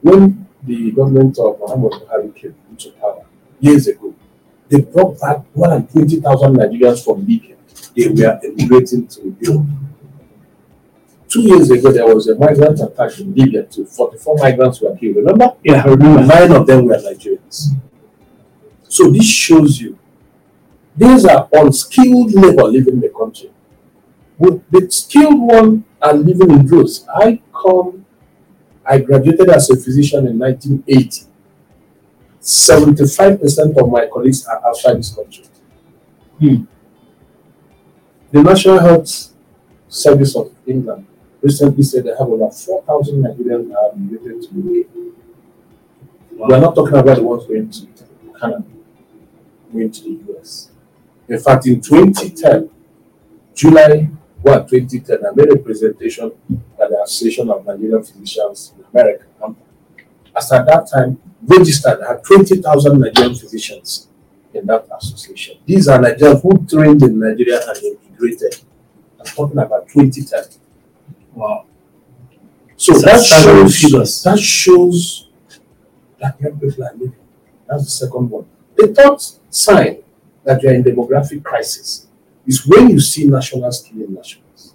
When 0.00 0.46
the 0.62 0.90
government 0.92 1.38
of 1.38 1.58
Muhammad 1.60 1.92
Buhari 1.92 2.34
came 2.34 2.54
into 2.70 2.90
power 2.92 3.24
years 3.60 3.86
ago, 3.88 4.14
they 4.68 4.80
brought 4.80 5.20
back 5.20 5.44
more 5.54 5.68
than 5.68 5.86
20,000 5.86 6.56
Nigerians 6.56 7.04
from 7.04 7.26
Libya. 7.26 7.56
They 7.94 8.08
were 8.08 8.40
emigrating 8.42 9.06
to 9.08 9.36
Europe. 9.40 9.66
Two 11.28 11.42
years 11.42 11.70
ago, 11.70 11.92
there 11.92 12.12
was 12.12 12.26
a 12.28 12.34
migrant 12.36 12.80
attack 12.80 13.18
in 13.20 13.34
Libya 13.34 13.64
too. 13.64 13.84
44 13.84 14.36
migrants 14.38 14.80
were 14.80 14.96
killed. 14.96 15.16
Remember? 15.16 15.54
Yeah, 15.62 15.82
I 15.84 15.88
remember. 15.88 16.22
Nine 16.24 16.52
of 16.52 16.66
them 16.66 16.86
were 16.86 16.96
Nigerians. 16.96 17.68
So 18.88 19.10
this 19.10 19.26
shows 19.26 19.80
you 19.80 19.98
these 21.00 21.24
are 21.24 21.48
unskilled 21.54 22.30
labor 22.34 22.64
living 22.64 22.94
in 22.94 23.00
the 23.00 23.08
country. 23.08 23.50
With 24.36 24.62
the 24.70 24.90
skilled 24.90 25.40
one 25.40 25.84
are 26.02 26.12
living 26.12 26.50
in 26.50 26.66
droves. 26.66 27.06
I 27.08 27.40
come, 27.54 28.04
I 28.84 28.98
graduated 28.98 29.48
as 29.48 29.70
a 29.70 29.76
physician 29.76 30.26
in 30.26 30.38
1980. 30.38 31.22
75% 32.42 33.82
of 33.82 33.88
my 33.90 34.06
colleagues 34.12 34.44
are 34.44 34.60
outside 34.66 34.98
this 34.98 35.14
country. 35.14 35.44
Hmm. 36.38 36.64
The 38.30 38.42
National 38.42 38.78
Health 38.80 39.32
Service 39.88 40.36
of 40.36 40.52
England 40.66 41.06
recently 41.40 41.82
said 41.82 42.04
they 42.04 42.10
have 42.10 42.30
about 42.30 42.54
4,000 42.54 43.22
Nigerians 43.22 43.68
that 43.70 43.90
have 43.90 43.98
migrated 43.98 44.42
to 44.42 44.48
the 44.54 44.80
UK. 44.80 46.46
We 46.48 46.54
are 46.54 46.60
not 46.60 46.74
talking 46.74 46.96
about 46.98 47.16
the 47.16 47.22
ones 47.22 47.46
going 47.46 47.70
to 47.70 47.86
Canada, 48.38 48.64
going 49.72 49.90
to 49.90 50.02
the 50.02 50.34
US. 50.34 50.70
In 51.30 51.38
fact, 51.38 51.64
in 51.68 51.80
2010, 51.80 52.68
July 53.54 54.10
1, 54.42 54.66
2010, 54.66 55.18
I 55.24 55.30
made 55.32 55.52
a 55.52 55.56
presentation 55.58 56.32
at 56.82 56.90
the 56.90 57.00
Association 57.04 57.48
of 57.50 57.64
Nigerian 57.64 58.02
Physicians 58.02 58.74
in 58.76 58.84
America. 58.92 59.26
As 60.36 60.50
at 60.50 60.66
that 60.66 60.88
time, 60.92 61.20
registered, 61.46 62.00
I 62.02 62.08
had 62.14 62.24
20,000 62.24 62.98
Nigerian 62.98 63.36
physicians 63.36 64.08
in 64.52 64.66
that 64.66 64.88
association. 65.00 65.58
These 65.64 65.86
are 65.86 66.00
Nigerians 66.00 66.42
who 66.42 66.66
trained 66.66 67.02
in 67.04 67.20
Nigeria 67.20 67.60
and 67.68 67.78
immigrated. 67.78 68.60
I'm 69.20 69.26
talking 69.26 69.58
about 69.58 69.86
2010. 69.88 70.58
Wow. 71.34 71.66
So 72.76 72.94
that 72.98 73.20
staggering 73.20 73.68
shows 73.68 73.82
figures. 73.82 74.22
that 74.24 74.38
shows 74.40 75.28
that 76.18 76.40
young 76.40 76.58
people 76.58 76.84
are 76.84 76.92
living. 76.94 77.14
That's 77.68 77.84
the 77.84 77.90
second 77.90 78.30
one. 78.30 78.46
The 78.76 78.88
third 78.88 79.20
sign 79.54 80.02
that 80.50 80.62
you 80.64 80.68
are 80.68 80.72
in 80.74 80.82
demographic 80.82 81.44
crisis 81.44 82.08
is 82.44 82.66
when 82.66 82.90
you 82.90 82.98
see 83.00 83.26
nationals 83.26 83.82
killing 83.82 84.12
nationals. 84.12 84.74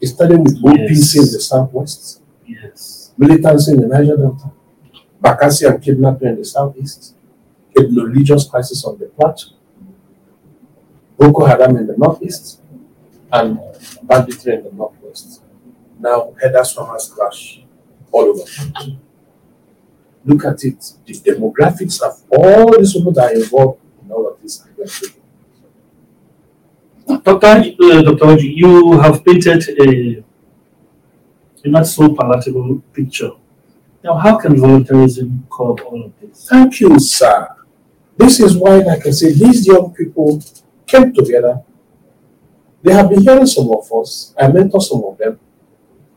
It 0.00 0.06
started 0.08 0.38
with 0.38 0.56
OPC 0.62 1.16
in 1.18 1.32
the 1.32 1.40
southwest, 1.40 2.22
Yes. 2.46 3.12
militancy 3.18 3.72
in 3.72 3.80
the 3.80 3.88
Niger 3.88 4.16
Delta, 4.16 4.52
Bakassi 5.22 5.68
and 5.68 5.82
kidnapping 5.82 6.28
in 6.28 6.36
the 6.36 6.44
southeast, 6.44 7.14
a 7.76 7.80
religious 7.82 8.46
crisis 8.48 8.84
on 8.84 8.98
the 8.98 9.06
plateau, 9.06 9.48
Boko 11.18 11.44
Haram 11.46 11.76
in 11.78 11.86
the 11.88 11.96
northeast, 11.96 12.60
and 13.32 13.58
banditry 14.04 14.54
in 14.54 14.64
the 14.64 14.70
northwest. 14.72 15.42
Now, 15.98 16.34
headers 16.40 16.72
from 16.72 16.90
us 16.90 17.08
crash 17.12 17.62
all 18.12 18.26
over. 18.26 18.44
Look 20.24 20.44
at 20.44 20.62
it. 20.64 20.92
The 21.04 21.14
demographics 21.14 22.00
of 22.02 22.22
all 22.30 22.76
these 22.78 22.92
people 22.92 23.12
that 23.12 23.32
are 23.32 23.34
involved 23.34 23.80
this. 24.42 24.64
are 24.64 24.70
very 24.76 24.88
big. 25.00 25.12
Dr. 27.24 27.46
Uh, 27.46 28.02
Dr. 28.02 28.40
You 28.40 28.98
have 29.00 29.24
painted 29.24 29.62
a, 29.80 30.24
a 31.64 31.68
not 31.68 31.86
so 31.86 32.14
palatable 32.14 32.82
picture 32.92 33.30
Now, 34.02 34.14
how 34.16 34.36
can 34.38 34.56
voluntarism 34.56 35.46
curb 35.50 35.80
all 35.80 36.04
of 36.04 36.12
this? 36.20 36.46
Thank 36.48 36.80
you, 36.80 36.98
sir. 37.00 37.48
This 38.16 38.38
is 38.40 38.56
why, 38.56 38.76
like 38.78 39.06
I 39.06 39.10
said, 39.10 39.34
these 39.34 39.66
young 39.66 39.92
people 39.92 40.40
came 40.86 41.12
together. 41.12 41.62
They 42.82 42.92
have 42.92 43.10
been 43.10 43.22
hearing 43.22 43.46
some 43.46 43.68
of 43.70 43.90
us. 43.92 44.32
I 44.38 44.46
mentor 44.48 44.80
some 44.80 45.02
of 45.04 45.18
them. 45.18 45.40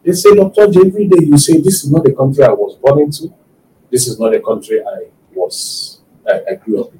They 0.03 0.11
say, 0.11 0.35
Dr. 0.35 0.67
J, 0.71 0.81
every 0.85 1.07
day 1.07 1.25
you 1.25 1.37
say, 1.37 1.59
This 1.59 1.83
is 1.83 1.91
not 1.91 2.03
the 2.03 2.13
country 2.13 2.43
I 2.43 2.51
was 2.51 2.75
born 2.75 2.99
into. 3.01 3.33
This 3.89 4.07
is 4.07 4.19
not 4.19 4.31
the 4.33 4.39
country 4.39 4.81
I 4.81 5.07
was, 5.33 6.01
I, 6.27 6.41
I 6.51 6.55
grew 6.55 6.83
up 6.83 6.93
in. 6.93 6.99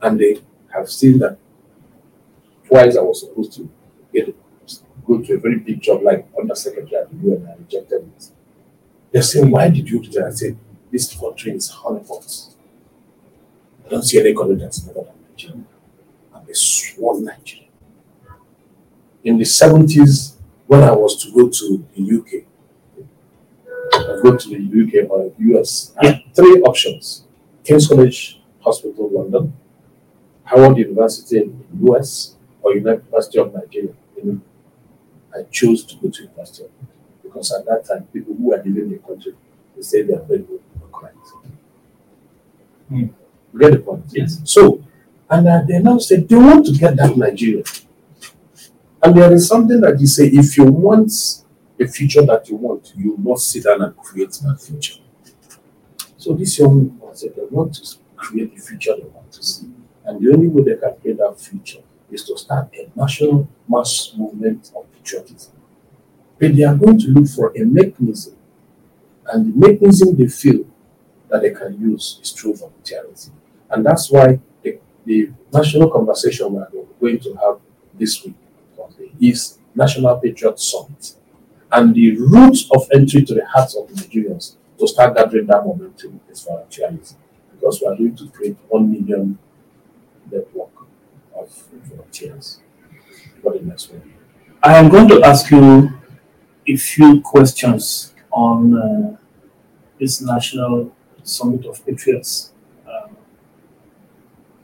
And 0.00 0.18
they 0.20 0.40
have 0.72 0.90
seen 0.90 1.18
that 1.18 1.38
twice 2.66 2.96
I 2.96 3.00
was 3.00 3.20
supposed 3.20 3.52
to 3.54 3.68
get 4.12 4.34
go 5.06 5.18
to 5.18 5.34
a 5.34 5.38
very 5.38 5.58
big 5.58 5.80
job 5.80 6.02
like 6.02 6.28
under 6.38 6.54
secretary 6.54 7.00
at 7.02 7.10
the 7.10 7.16
UN 7.28 7.38
and 7.38 7.48
I 7.48 7.54
rejected 7.54 8.12
it. 8.16 8.30
They're 9.10 9.22
saying, 9.22 9.50
Why 9.50 9.70
did 9.70 9.88
you 9.88 10.00
do 10.02 10.10
that? 10.12 10.26
I 10.26 10.30
said, 10.30 10.56
This 10.92 11.14
country 11.14 11.52
is 11.52 11.70
honeypots. 11.70 12.54
I 13.86 13.88
don't 13.88 14.02
see 14.02 14.20
any 14.20 14.34
country 14.34 14.56
that's 14.56 14.80
better 14.80 15.00
than 15.00 15.14
Nigeria. 15.30 15.64
I'm 16.34 16.48
a 16.48 16.54
sworn 16.54 17.24
Nigerian. 17.24 17.68
In 19.24 19.38
the 19.38 19.44
70s, 19.44 20.34
when 20.66 20.82
I 20.82 20.92
was 20.92 21.22
to 21.24 21.32
go 21.32 21.48
to 21.48 21.86
the 21.96 22.18
UK, 22.18 22.44
I 23.94 24.22
go 24.22 24.36
to 24.36 24.48
the 24.48 24.56
UK 24.58 25.10
or 25.10 25.32
US, 25.38 25.94
I 26.00 26.06
had 26.08 26.22
three 26.34 26.60
options 26.60 27.24
King's 27.64 27.86
College 27.88 28.40
Hospital, 28.60 29.10
London, 29.10 29.52
Howard 30.48 30.78
University 30.78 31.38
in 31.38 31.64
the 31.72 31.92
US, 31.92 32.36
or 32.62 32.74
University 32.74 33.38
of 33.38 33.54
Nigeria. 33.54 33.94
I 35.34 35.42
chose 35.50 35.84
to 35.84 35.96
go 35.96 36.08
to 36.08 36.22
University 36.22 36.64
of 36.64 36.70
because 37.22 37.52
at 37.52 37.66
that 37.66 37.84
time, 37.84 38.04
people 38.12 38.34
who 38.34 38.52
are 38.54 38.56
living 38.56 38.76
in 38.84 38.90
the 38.92 38.98
country, 38.98 39.34
they 39.76 39.82
say 39.82 40.02
they 40.02 40.14
are 40.14 40.22
very 40.22 40.40
good 40.40 40.60
correct. 40.90 41.16
Mm. 42.90 43.10
You 43.52 43.58
get 43.60 43.72
the 43.72 43.78
point? 43.78 44.04
Yes. 44.10 44.40
So, 44.44 44.82
and 45.30 45.46
uh, 45.46 45.62
they 45.68 45.78
now 45.80 45.98
say 45.98 46.16
they 46.20 46.36
want 46.36 46.66
to 46.66 46.72
get 46.72 46.96
that 46.96 47.16
Nigeria. 47.16 47.64
And 49.02 49.16
there 49.16 49.32
is 49.32 49.46
something 49.46 49.80
that 49.82 50.00
you 50.00 50.06
say 50.06 50.26
if 50.26 50.56
you 50.56 50.64
want 50.64 51.12
a 51.78 51.86
future 51.86 52.22
that 52.26 52.48
you 52.48 52.56
want, 52.56 52.92
you 52.96 53.16
must 53.18 53.50
sit 53.50 53.64
down 53.64 53.82
and 53.82 53.96
create 53.96 54.32
that 54.42 54.60
future. 54.60 55.00
So 56.16 56.32
this 56.32 56.58
young 56.58 56.90
people 56.90 57.14
said 57.14 57.36
they 57.36 57.44
want 57.50 57.74
to 57.74 57.96
create 58.16 58.54
the 58.56 58.60
future 58.60 58.94
they 58.96 59.06
want 59.08 59.30
to 59.32 59.42
see. 59.42 59.68
And 60.08 60.24
the 60.24 60.32
only 60.32 60.48
way 60.48 60.62
they 60.62 60.80
can 60.80 60.94
create 61.02 61.18
that 61.18 61.38
future 61.38 61.80
is 62.10 62.24
to 62.24 62.38
start 62.38 62.70
a 62.74 62.88
national 62.98 63.46
mass 63.68 64.14
movement 64.16 64.72
of 64.74 64.90
patriotism. 64.94 65.52
But 66.38 66.56
they 66.56 66.62
are 66.62 66.74
going 66.74 66.98
to 67.00 67.08
look 67.08 67.28
for 67.28 67.52
a 67.54 67.62
mechanism. 67.62 68.34
And 69.30 69.52
the 69.52 69.68
mechanism 69.68 70.16
they 70.16 70.28
feel 70.28 70.64
that 71.28 71.42
they 71.42 71.50
can 71.50 71.78
use 71.78 72.20
is 72.22 72.32
through 72.32 72.54
volunteerism. 72.54 73.32
And 73.68 73.84
that's 73.84 74.10
why 74.10 74.40
the, 74.62 74.78
the 75.04 75.30
national 75.52 75.90
conversation 75.90 76.54
we 76.54 76.60
are 76.60 76.70
going 76.98 77.20
to 77.20 77.34
have 77.34 77.58
this 77.92 78.24
week 78.24 78.34
is 79.20 79.58
National 79.74 80.16
Patriot 80.16 80.58
Summit. 80.58 81.16
And 81.70 81.94
the 81.94 82.16
route 82.16 82.60
of 82.74 82.88
entry 82.94 83.26
to 83.26 83.34
the 83.34 83.44
hearts 83.44 83.76
of 83.76 83.88
the 83.88 83.94
Nigerians 83.94 84.54
to 84.78 84.88
start 84.88 85.16
gathering 85.16 85.48
that 85.48 85.66
momentum 85.66 86.18
is 86.30 86.48
volunteerism. 86.48 87.14
Because 87.52 87.82
we 87.82 87.88
are 87.88 87.96
going 87.96 88.16
to 88.16 88.28
create 88.28 88.56
one 88.70 88.90
million 88.90 89.38
network 90.30 90.70
of 91.34 91.50
volunteers 91.84 92.60
for 93.42 93.52
the 93.52 93.64
next 93.64 93.90
one. 93.90 94.12
I 94.62 94.76
am 94.76 94.88
going 94.88 95.08
to 95.08 95.22
ask 95.22 95.50
you 95.50 95.92
a 96.66 96.76
few 96.76 97.20
questions 97.20 98.14
on 98.30 98.76
uh, 98.76 99.16
this 99.98 100.20
National 100.20 100.92
Summit 101.22 101.64
of 101.66 101.84
Patriots. 101.84 102.52
Um, 102.86 103.16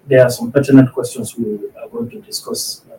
there 0.06 0.24
are 0.24 0.30
some 0.30 0.50
pertinent 0.50 0.92
questions 0.92 1.36
we 1.36 1.58
are 1.80 1.88
going 1.88 2.10
to 2.10 2.20
discuss 2.20 2.84
uh, 2.90 2.98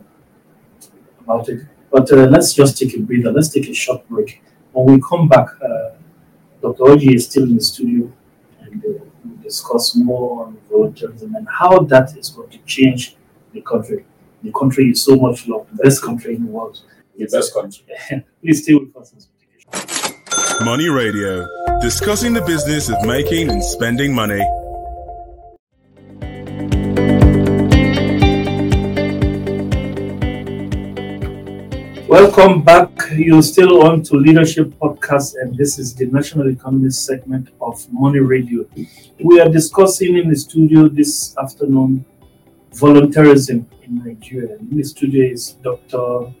about 1.20 1.48
it. 1.48 1.66
But 1.90 2.10
uh, 2.12 2.26
let's 2.26 2.52
just 2.54 2.78
take 2.78 2.94
a 2.94 3.00
breather. 3.00 3.32
Let's 3.32 3.48
take 3.48 3.68
a 3.68 3.74
short 3.74 4.08
break. 4.08 4.42
When 4.72 4.86
we 4.86 5.00
come 5.00 5.28
back, 5.28 5.48
uh, 5.62 5.90
Dr. 6.60 6.84
Oji 6.84 7.14
is 7.14 7.26
still 7.26 7.44
in 7.44 7.56
the 7.56 7.62
studio 7.62 8.12
discuss 9.46 9.94
more 9.94 10.44
on 10.44 10.58
volunteerism 10.70 11.34
and 11.36 11.46
how 11.48 11.78
that 11.92 12.16
is 12.16 12.28
going 12.30 12.50
to 12.50 12.58
change 12.66 13.16
the 13.52 13.60
country. 13.60 14.04
The 14.42 14.52
country 14.52 14.90
is 14.90 15.02
so 15.02 15.16
much 15.16 15.46
loved, 15.48 15.70
the 15.72 15.82
best 15.84 16.02
country 16.02 16.34
in 16.34 16.46
the 16.46 16.50
world. 16.50 16.80
The 17.16 17.26
best 17.26 17.54
country. 17.54 17.84
Please 18.42 18.62
stay 18.62 18.74
with 18.74 18.96
us. 18.96 19.28
Money 20.64 20.88
Radio, 20.88 21.46
discussing 21.80 22.32
the 22.32 22.42
business 22.42 22.88
of 22.88 22.96
making 23.06 23.50
and 23.50 23.62
spending 23.62 24.14
money. 24.14 24.42
Welcome 32.08 32.62
back. 32.62 32.88
You're 33.16 33.42
still 33.42 33.82
on 33.82 34.00
to 34.04 34.14
Leadership 34.16 34.68
Podcast, 34.80 35.34
and 35.40 35.56
this 35.56 35.76
is 35.76 35.92
the 35.92 36.06
National 36.06 36.48
Economist 36.48 37.04
segment 37.04 37.48
of 37.60 37.84
Money 37.92 38.20
Radio. 38.20 38.64
We 39.18 39.40
are 39.40 39.48
discussing 39.48 40.16
in 40.16 40.30
the 40.30 40.36
studio 40.36 40.86
this 40.86 41.36
afternoon 41.36 42.04
volunteerism 42.74 43.64
in 43.82 44.04
Nigeria. 44.04 44.56
In 44.56 44.76
the 44.76 44.84
studio 44.84 45.32
is 45.32 45.54
Dr. 45.64 46.32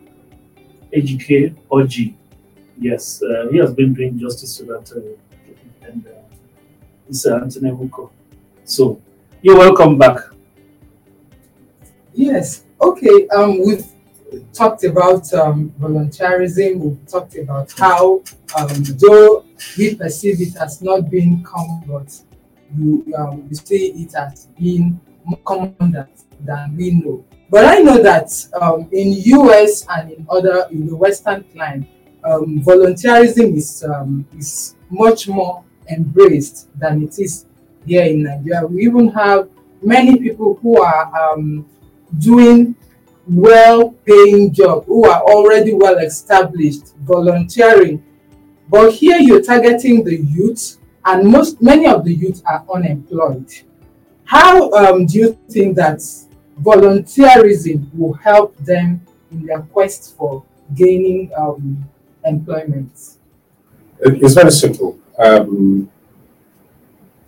Ejike 0.94 1.56
Oji. 1.72 2.14
Yes, 2.78 3.20
uh, 3.24 3.48
he 3.50 3.58
has 3.58 3.74
been 3.74 3.92
doing 3.92 4.20
justice 4.20 4.56
to 4.58 4.64
that, 4.66 4.92
uh, 4.92 5.88
and 5.88 6.06
uh, 6.06 7.10
Mr. 7.10 7.42
Anthony 7.42 7.72
Uko. 7.72 8.10
So, 8.64 9.02
you're 9.42 9.58
welcome 9.58 9.98
back. 9.98 10.18
Yes. 12.14 12.62
Okay. 12.80 13.26
Um, 13.28 13.60
we've 14.32 14.52
talked 14.52 14.84
about 14.84 15.32
um, 15.34 15.72
voluntarism. 15.78 16.80
We've 16.80 17.06
talked 17.06 17.36
about 17.36 17.72
how, 17.72 18.22
um, 18.56 18.82
though 18.98 19.44
we 19.76 19.94
perceive 19.94 20.40
it 20.40 20.56
as 20.56 20.82
not 20.82 21.10
being 21.10 21.42
common, 21.42 21.84
but 21.86 22.18
you, 22.76 23.04
um, 23.16 23.46
you 23.48 23.56
see 23.56 23.92
it 23.92 24.14
as 24.14 24.48
being 24.58 25.00
more 25.24 25.38
common 25.44 25.74
than, 25.78 26.08
than 26.40 26.76
we 26.76 26.90
know. 26.92 27.24
But 27.48 27.64
I 27.64 27.78
know 27.78 28.02
that 28.02 28.30
um, 28.60 28.88
in 28.92 29.12
US 29.38 29.86
and 29.88 30.10
in 30.10 30.26
other 30.28 30.66
in 30.70 30.86
the 30.86 30.96
Western 30.96 31.44
climate, 31.44 31.88
um, 32.24 32.60
voluntarism 32.60 33.54
is 33.54 33.84
um, 33.84 34.26
is 34.36 34.74
much 34.90 35.28
more 35.28 35.62
embraced 35.88 36.68
than 36.78 37.04
it 37.04 37.18
is 37.20 37.46
here 37.86 38.04
in 38.04 38.24
Nigeria. 38.24 38.66
We 38.66 38.84
even 38.84 39.08
have 39.10 39.48
many 39.80 40.18
people 40.18 40.58
who 40.60 40.82
are 40.82 41.32
um, 41.32 41.64
doing 42.18 42.74
well-paying 43.28 44.52
job, 44.52 44.84
who 44.86 45.04
are 45.04 45.22
already 45.22 45.74
well 45.74 45.98
established, 45.98 46.94
volunteering. 46.98 48.04
But 48.68 48.92
here 48.92 49.18
you're 49.18 49.42
targeting 49.42 50.04
the 50.04 50.16
youth, 50.16 50.78
and 51.04 51.28
most 51.28 51.60
many 51.62 51.86
of 51.86 52.04
the 52.04 52.14
youth 52.14 52.42
are 52.46 52.64
unemployed. 52.72 53.52
How 54.24 54.70
um, 54.72 55.06
do 55.06 55.18
you 55.18 55.38
think 55.48 55.76
that 55.76 55.98
volunteerism 56.62 57.88
will 57.96 58.14
help 58.14 58.56
them 58.58 59.00
in 59.30 59.46
their 59.46 59.60
quest 59.60 60.16
for 60.16 60.44
gaining 60.74 61.30
um, 61.36 61.84
employment? 62.24 62.90
It's 64.00 64.34
very 64.34 64.50
simple. 64.50 64.98
Um, 65.18 65.90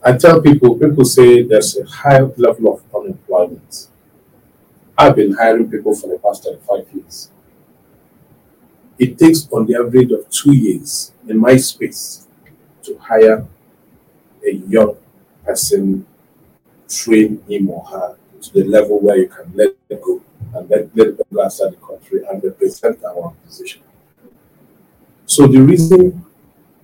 I 0.02 0.16
tell 0.16 0.40
people, 0.40 0.76
people 0.76 1.04
say 1.04 1.42
there's 1.42 1.76
a 1.76 1.84
high 1.84 2.20
level 2.20 2.74
of 2.74 2.82
unemployment. 2.94 3.87
I've 5.00 5.14
been 5.14 5.32
hiring 5.32 5.70
people 5.70 5.94
for 5.94 6.08
the 6.08 6.18
past 6.18 6.42
35 6.42 6.92
years. 6.92 7.30
It 8.98 9.16
takes 9.16 9.48
on 9.52 9.64
the 9.64 9.76
average 9.76 10.10
of 10.10 10.28
two 10.28 10.52
years 10.52 11.12
in 11.28 11.38
my 11.38 11.56
space 11.56 12.26
to 12.82 12.98
hire 12.98 13.46
a 14.44 14.52
young 14.52 14.96
person, 15.44 16.04
train 16.88 17.40
him 17.48 17.70
or 17.70 17.84
her 17.84 18.16
to 18.42 18.52
the 18.52 18.64
level 18.64 18.98
where 18.98 19.18
you 19.18 19.28
can 19.28 19.52
let 19.54 19.88
them 19.88 20.00
go 20.04 20.20
and 20.54 20.68
let, 20.68 20.92
them 20.92 21.16
go 21.32 21.44
outside 21.44 21.72
the 21.74 21.76
country 21.76 22.22
and 22.28 22.42
represent 22.42 23.04
our 23.04 23.14
organization. 23.14 23.82
So 25.26 25.46
the 25.46 25.60
reason 25.60 26.24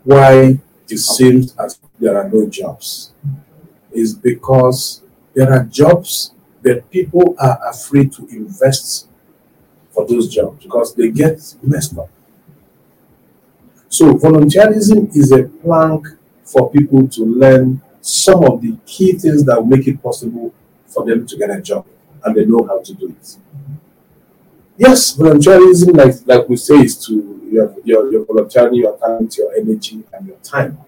why 0.04 0.60
it 0.88 0.98
seems 0.98 1.56
as 1.56 1.80
there 1.98 2.16
are 2.16 2.28
no 2.28 2.46
jobs 2.48 3.12
is 3.90 4.14
because 4.14 5.02
there 5.34 5.52
are 5.52 5.64
jobs 5.64 6.30
but 6.64 6.90
people 6.90 7.36
are 7.38 7.60
afraid 7.68 8.10
to 8.14 8.26
invest 8.28 9.06
for 9.90 10.06
those 10.06 10.28
jobs 10.28 10.64
because 10.64 10.94
they 10.94 11.10
get 11.10 11.38
messed 11.62 11.96
up. 11.98 12.08
So 13.88 14.14
volunteerism 14.14 15.14
is 15.14 15.30
a 15.30 15.44
plank 15.44 16.06
for 16.42 16.70
people 16.70 17.06
to 17.08 17.22
learn 17.22 17.82
some 18.00 18.42
of 18.44 18.62
the 18.62 18.76
key 18.86 19.12
things 19.12 19.44
that 19.44 19.62
make 19.66 19.86
it 19.86 20.02
possible 20.02 20.52
for 20.86 21.04
them 21.04 21.26
to 21.26 21.36
get 21.36 21.50
a 21.50 21.60
job 21.60 21.86
and 22.24 22.34
they 22.34 22.46
know 22.46 22.64
how 22.66 22.80
to 22.80 22.94
do 22.94 23.08
it. 23.08 23.36
Yes, 24.76 25.16
volunteerism, 25.16 25.96
like 25.96 26.14
like 26.26 26.48
we 26.48 26.56
say, 26.56 26.76
is 26.76 26.96
to 27.06 27.12
your 27.48 27.74
your, 27.84 28.10
your 28.10 28.24
volunteering, 28.24 28.74
your 28.74 28.98
talent, 28.98 29.36
your 29.36 29.54
energy, 29.54 30.02
and 30.12 30.26
your 30.26 30.38
time. 30.38 30.78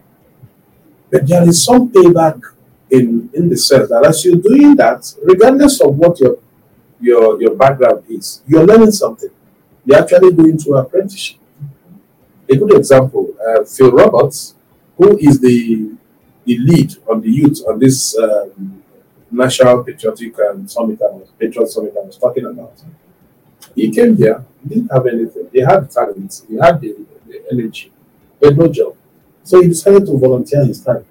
But 1.11 1.29
there 1.29 1.49
is 1.49 1.63
some 1.65 1.89
payback 1.91 2.41
in 2.91 3.31
in 3.35 3.49
the 3.49 3.57
sense 3.57 3.89
that 3.89 4.05
as 4.07 4.25
you're 4.25 4.37
doing 4.37 4.77
that, 4.77 5.13
regardless 5.25 5.81
of 5.81 5.97
what 5.97 6.19
your 6.21 6.39
your 7.01 7.41
your 7.41 7.55
background 7.55 8.05
is, 8.09 8.43
you're 8.47 8.65
learning 8.65 8.93
something. 8.93 9.31
You're 9.85 9.99
actually 9.99 10.33
going 10.33 10.59
through 10.59 10.79
apprenticeship. 10.79 11.39
A 12.49 12.57
good 12.57 12.75
example, 12.77 13.35
uh, 13.47 13.65
Phil 13.65 13.91
Roberts, 13.91 14.55
who 14.97 15.19
is 15.19 15.41
the 15.41 15.93
the 16.45 16.59
lead 16.59 16.95
on 17.11 17.21
the 17.21 17.31
youth 17.31 17.61
on 17.69 17.79
this 17.79 18.17
um, 18.19 18.83
national 19.31 19.83
patriotic 19.83 20.39
um, 20.39 20.69
summit, 20.69 21.01
I 21.03 21.11
was, 21.13 21.29
patriot 21.39 21.69
summit 21.69 21.95
I 21.97 22.07
was 22.07 22.17
talking 22.17 22.47
about. 22.47 22.73
He 23.75 23.91
came 23.91 24.17
here, 24.17 24.45
didn't 24.67 24.91
have 24.93 25.07
anything. 25.07 25.49
He 25.53 25.61
had 25.61 25.91
talent, 25.91 26.43
he 26.49 26.57
had 26.57 26.81
the, 26.81 26.95
the 27.27 27.43
energy, 27.51 27.93
but 28.41 28.57
no 28.57 28.69
job. 28.69 28.95
So 29.43 29.61
he 29.61 29.69
decided 29.69 30.07
to 30.07 30.17
volunteer 30.17 30.65
his 30.65 30.83
time. 30.83 31.05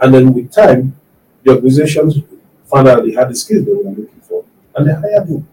And 0.00 0.14
then 0.14 0.32
with 0.32 0.52
time, 0.52 0.96
the 1.42 1.52
organizations 1.52 2.16
he 2.16 3.14
had 3.14 3.30
the 3.30 3.34
skills 3.34 3.64
they 3.64 3.72
were 3.72 3.82
looking 3.82 4.20
for, 4.22 4.44
and 4.74 4.86
they 4.86 4.92
hired 4.92 5.28
him, 5.28 5.48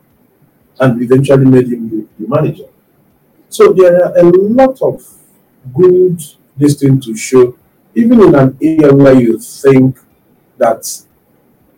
and 0.79 1.01
eventually 1.01 1.45
made 1.45 1.67
him 1.67 1.89
the, 1.89 2.07
the 2.19 2.27
manager. 2.27 2.65
So 3.49 3.71
there 3.71 4.05
are 4.05 4.17
a 4.17 4.23
lot 4.23 4.81
of 4.81 5.01
good 5.73 6.21
this 6.57 6.79
thing 6.79 6.99
to 7.01 7.15
show, 7.15 7.57
even 7.93 8.21
in 8.21 8.35
an 8.35 8.57
area 8.61 8.93
where 8.93 9.19
you 9.19 9.39
think 9.39 9.97
that 10.57 10.85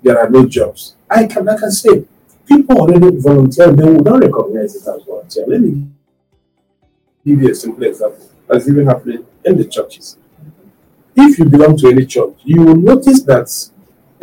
there 0.01 0.19
are 0.19 0.29
no 0.29 0.45
jobs. 0.45 0.95
I 1.09 1.25
can, 1.27 1.47
I 1.47 1.55
say, 1.69 2.05
people 2.45 2.79
already 2.79 3.17
volunteer, 3.17 3.71
they 3.71 3.83
will 3.83 4.03
not 4.03 4.21
recognize 4.21 4.75
it 4.75 4.87
as 4.87 5.03
volunteer. 5.03 5.45
Let 5.47 5.61
me 5.61 5.87
give 7.25 7.41
you 7.41 7.51
a 7.51 7.55
simple 7.55 7.83
example 7.83 8.29
that's 8.47 8.67
even 8.67 8.87
happening 8.87 9.25
in 9.45 9.57
the 9.57 9.65
churches. 9.65 10.17
If 11.19 11.39
you 11.39 11.45
belong 11.45 11.75
to 11.77 11.87
any 11.89 12.05
church, 12.05 12.35
you 12.43 12.61
will 12.61 12.75
notice 12.75 13.23
that 13.23 13.49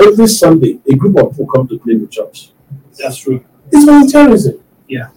every 0.01 0.29
Sunday 0.29 0.79
a 0.91 0.95
group 0.95 1.17
of 1.19 1.33
people 1.33 1.47
come 1.47 1.67
to 1.67 1.79
clean 1.79 2.01
the 2.01 2.07
church. 2.07 2.51
That's 2.97 3.19
true. 3.19 3.45
It's 3.73 3.85
volunteerism. 3.85 4.61
Yeah. 4.89 5.09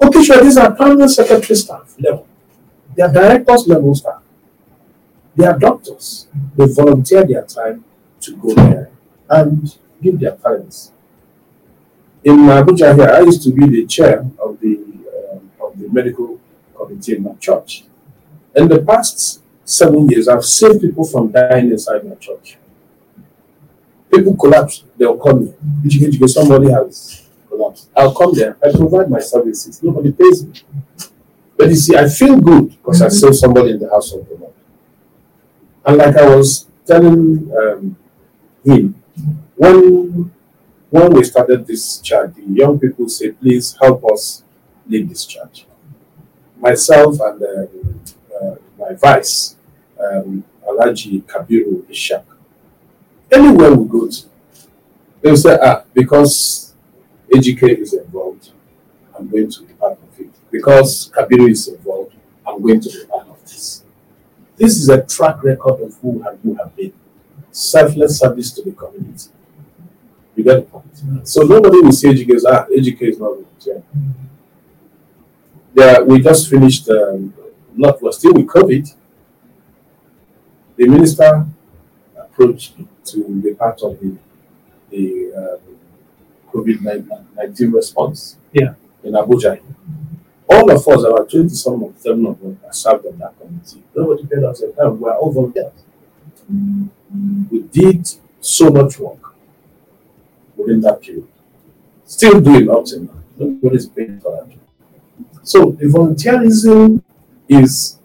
Okay, 0.00 0.22
sure, 0.22 0.40
these 0.42 0.56
are 0.56 0.72
permanent 0.72 1.10
secretary 1.10 1.56
staff 1.56 1.96
level. 1.98 2.28
They 2.94 3.02
are 3.02 3.12
directors 3.12 3.66
level 3.66 3.94
staff. 3.96 4.22
They 5.34 5.44
are 5.44 5.58
doctors. 5.58 6.28
They 6.56 6.66
volunteer 6.72 7.26
their 7.26 7.44
time 7.46 7.84
to 8.20 8.36
go 8.36 8.54
there 8.54 8.90
and 9.28 9.76
give 10.00 10.20
their 10.20 10.36
talents. 10.36 10.92
In 12.22 12.36
Abuja 12.36 12.94
here, 12.94 13.10
I 13.10 13.20
used 13.22 13.42
to 13.42 13.50
be 13.50 13.66
the 13.66 13.86
chair 13.86 14.20
of 14.38 14.60
the 14.60 14.76
um, 15.32 15.50
of 15.60 15.76
the 15.80 15.88
medical 15.88 16.38
committee 16.76 17.16
in 17.16 17.24
my 17.24 17.32
church. 17.34 17.84
In 18.54 18.68
the 18.68 18.80
past 18.80 19.41
seven 19.72 20.08
years, 20.08 20.28
I've 20.28 20.44
saved 20.44 20.80
people 20.80 21.04
from 21.04 21.30
dying 21.30 21.70
inside 21.70 22.04
my 22.04 22.14
church. 22.16 22.58
People 24.12 24.36
collapse, 24.36 24.84
they'll 24.96 25.16
call 25.16 25.36
me. 25.38 25.54
Somebody 26.28 26.70
has 26.70 27.26
collapsed. 27.48 27.88
I'll 27.96 28.14
come 28.14 28.34
there, 28.34 28.56
I 28.62 28.70
provide 28.70 29.10
my 29.10 29.20
services. 29.20 29.82
Nobody 29.82 30.12
pays 30.12 30.44
me. 30.44 30.52
But 31.56 31.68
you 31.68 31.76
see, 31.76 31.96
I 31.96 32.08
feel 32.08 32.38
good 32.40 32.70
because 32.70 33.00
I 33.02 33.08
saved 33.08 33.36
somebody 33.36 33.70
in 33.70 33.78
the 33.78 33.88
house 33.88 34.12
of 34.12 34.28
the 34.28 34.34
Lord. 34.34 34.52
And 35.84 35.96
like 35.96 36.16
I 36.16 36.34
was 36.34 36.66
telling 36.86 37.50
um, 37.56 37.96
him, 38.64 38.94
when 39.56 40.30
when 40.90 41.12
we 41.14 41.24
started 41.24 41.66
this 41.66 42.00
church, 42.00 42.34
the 42.34 42.42
young 42.42 42.78
people 42.78 43.08
said, 43.08 43.40
please 43.40 43.76
help 43.80 44.04
us 44.12 44.42
lead 44.86 45.08
this 45.08 45.24
church. 45.24 45.64
Myself 46.58 47.18
and 47.20 47.42
uh, 47.42 48.36
uh, 48.36 48.56
my 48.78 48.92
vice, 48.94 49.56
um, 50.02 50.44
Alhaji 50.68 51.22
Kabiru 51.22 51.84
Ishak, 51.88 52.24
anywhere 53.30 53.74
we 53.74 53.88
go 53.88 54.08
to, 54.08 54.22
they'll 55.20 55.36
say, 55.36 55.58
ah, 55.60 55.84
because 55.94 56.74
AGK 57.32 57.78
is 57.78 57.94
involved, 57.94 58.50
I'm 59.18 59.28
going 59.28 59.50
to 59.50 59.62
be 59.62 59.72
part 59.74 59.92
of 59.92 60.20
it. 60.20 60.30
Because 60.50 61.10
Kabiru 61.14 61.50
is 61.50 61.68
involved, 61.68 62.14
I'm 62.46 62.60
going 62.60 62.80
to 62.80 62.88
be 62.88 63.04
part 63.06 63.28
of 63.28 63.40
this. 63.42 63.84
This 64.56 64.76
is 64.76 64.88
a 64.88 65.02
track 65.02 65.42
record 65.42 65.80
of 65.80 65.96
who 65.98 66.22
have, 66.22 66.38
who 66.42 66.54
have 66.54 66.74
been. 66.76 66.92
Selfless 67.50 68.18
service 68.18 68.50
to 68.52 68.62
the 68.62 68.72
community. 68.72 69.28
You 70.36 70.44
get 70.44 70.54
the 70.56 70.62
point. 70.62 71.28
So 71.28 71.42
nobody 71.42 71.80
will 71.80 71.92
say 71.92 72.08
AGK 72.08 72.34
is, 72.34 72.44
ah, 72.44 72.66
AGK 72.66 73.02
is 73.02 73.18
not 73.18 73.30
volunteer. 73.30 73.82
Yeah, 75.74 76.00
we 76.00 76.20
just 76.20 76.48
finished, 76.50 76.88
um, 76.90 77.34
not, 77.74 78.02
we're 78.02 78.12
still 78.12 78.34
with 78.34 78.46
COVID. 78.46 78.94
The 80.76 80.88
minister 80.88 81.46
approached 82.18 82.74
to 83.06 83.24
be 83.42 83.54
part 83.54 83.82
of 83.82 83.98
the, 84.00 84.16
the 84.90 85.32
um, 85.36 85.78
COVID 86.52 86.82
19 87.36 87.72
response 87.72 88.36
Yeah. 88.52 88.74
in 89.04 89.12
Abuja. 89.12 89.60
All 90.48 90.70
of 90.70 90.86
us, 90.88 91.04
about 91.04 91.30
20 91.30 91.48
some 91.50 91.82
of 91.82 92.02
them 92.02 92.26
of 92.26 92.38
are 92.42 92.72
served 92.72 93.06
on 93.06 93.18
that 93.18 93.38
committee. 93.40 93.82
Nobody 93.94 94.26
paid 94.26 94.44
us 94.44 94.62
a 94.62 94.72
time. 94.72 95.00
We 95.00 95.08
are 95.08 95.16
all 95.16 95.32
volunteers. 95.32 95.72
We 97.50 97.60
did 97.62 98.08
so 98.40 98.70
much 98.70 98.98
work 98.98 99.34
within 100.56 100.80
that 100.82 101.00
period. 101.02 101.26
Still 102.06 102.40
doing 102.40 102.70
up 102.70 102.86
till 102.86 103.02
now. 103.02 103.14
Nobody's 103.38 103.86
paying 103.86 104.20
for 104.20 104.32
that. 104.46 104.56
So 105.42 105.72
the 105.72 105.86
volunteerism 105.86 107.02
is 107.48 107.98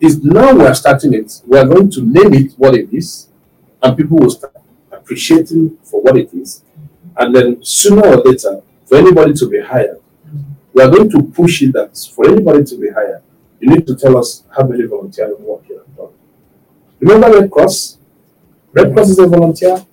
is 0.00 0.22
now 0.22 0.54
we 0.54 0.62
are 0.64 0.74
starting 0.74 1.14
it. 1.14 1.42
We 1.46 1.58
are 1.58 1.66
going 1.66 1.90
to 1.90 2.02
name 2.02 2.34
it 2.34 2.52
what 2.56 2.74
it 2.74 2.88
is, 2.92 3.28
and 3.82 3.96
people 3.96 4.18
will 4.18 4.30
start 4.30 4.56
appreciating 4.92 5.78
for 5.82 6.02
what 6.02 6.16
it 6.16 6.32
is. 6.34 6.62
And 7.16 7.34
then 7.34 7.64
sooner 7.64 8.06
or 8.06 8.16
later, 8.18 8.60
for 8.86 8.96
anybody 8.98 9.32
to 9.34 9.48
be 9.48 9.60
hired, 9.60 10.00
we 10.72 10.82
are 10.82 10.90
going 10.90 11.10
to 11.10 11.22
push 11.22 11.62
it 11.62 11.72
that 11.72 11.96
for 12.14 12.28
anybody 12.28 12.64
to 12.64 12.76
be 12.78 12.90
hired, 12.90 13.22
you 13.60 13.70
need 13.70 13.86
to 13.86 13.96
tell 13.96 14.16
us 14.16 14.44
how 14.56 14.64
many 14.66 14.84
volunteering 14.84 15.42
work 15.44 15.62
you 15.68 15.78
have 15.78 15.96
done. 15.96 16.12
Remember 17.00 17.40
Red 17.40 17.50
Cross? 17.50 17.98
Red 18.72 18.92
Cross 18.92 19.10
is 19.10 19.18
a 19.18 19.26
volunteer 19.26 19.84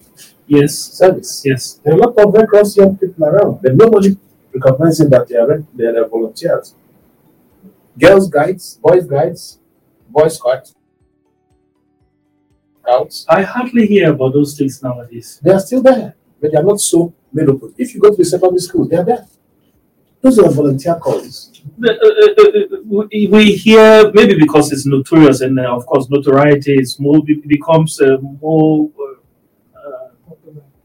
Yes. 0.47 0.75
service. 0.75 1.41
Yes. 1.43 1.79
There 1.83 1.93
are 1.93 1.97
a 1.97 1.99
lot 1.99 2.17
of 2.19 2.31
Red 2.33 2.47
Cross 2.47 2.77
young 2.77 2.95
people 2.97 3.25
around, 3.25 3.59
but 3.63 3.75
nobody 3.75 4.15
recognizing 4.53 5.09
that 5.09 5.27
they 5.27 5.35
are 5.37 5.63
they 5.73 5.85
are 5.85 6.07
volunteers. 6.07 6.75
Girls 7.97 8.29
guides, 8.29 8.77
boys 8.81 9.05
guides, 9.07 9.57
boy 10.15 10.27
scouts, 10.29 10.73
scouts, 12.81 13.25
I 13.27 13.41
hardly 13.41 13.87
hear 13.87 14.11
about 14.11 14.33
those 14.33 14.57
things 14.57 14.81
nowadays. 14.81 15.39
they 15.43 15.51
are 15.51 15.59
still 15.59 15.81
there, 15.81 16.15
but 16.41 16.51
they 16.51 16.57
are 16.57 16.63
not 16.63 16.79
so 16.79 17.13
made 17.33 17.49
open. 17.49 17.73
If 17.77 17.93
you 17.93 18.01
go 18.01 18.09
to 18.11 18.15
the 18.17 18.25
secondary 18.25 18.59
school, 18.59 18.87
they 18.87 18.97
are 18.97 19.03
there. 19.03 19.25
Those 20.21 20.39
are 20.39 20.49
volunteer 20.51 20.95
calls. 20.95 21.51
Uh, 21.83 21.89
uh, 21.91 21.93
uh, 22.41 22.77
we 22.85 23.27
we 23.27 23.53
hear 23.53 24.11
maybe 24.13 24.35
because 24.39 24.71
it's 24.71 24.85
notorious 24.85 25.41
and 25.41 25.59
uh, 25.59 25.75
of 25.75 25.85
course 25.85 26.09
notoriety 26.09 26.73
is 26.73 26.99
more 26.99 27.21
it 27.27 27.47
becomes 27.47 28.01
uh, 28.01 28.17
more 28.41 28.89
uh, 29.75 30.09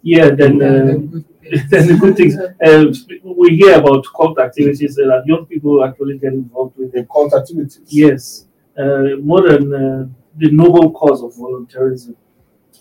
yeah 0.02 0.30
than 0.30 0.62
uh, 0.62 0.94
than 1.70 1.82
the 1.88 1.96
good 2.00 2.16
things. 2.16 2.36
Uh, 2.66 2.84
we 3.24 3.56
hear 3.56 3.78
about 3.78 4.04
cult 4.16 4.38
activities 4.38 4.94
that 4.96 5.22
young 5.26 5.46
people 5.46 5.82
actually 5.84 6.18
get 6.18 6.32
involved 6.34 6.76
with. 6.76 6.92
The 6.92 7.04
cult 7.12 7.32
activities. 7.34 7.80
Yes, 7.86 8.46
more 9.22 9.42
than 9.48 9.74
uh, 9.74 10.06
the 10.36 10.50
noble 10.50 10.90
cause 10.92 11.22
of 11.22 11.32
volunteerism. 11.34 12.14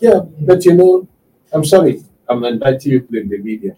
Yeah, 0.00 0.20
but 0.40 0.64
you 0.64 0.74
know, 0.74 1.08
I'm 1.52 1.64
sorry, 1.64 2.02
I'm 2.28 2.42
inviting 2.44 2.92
you 2.92 3.00
to 3.00 3.06
blame 3.06 3.28
the 3.28 3.38
media. 3.38 3.76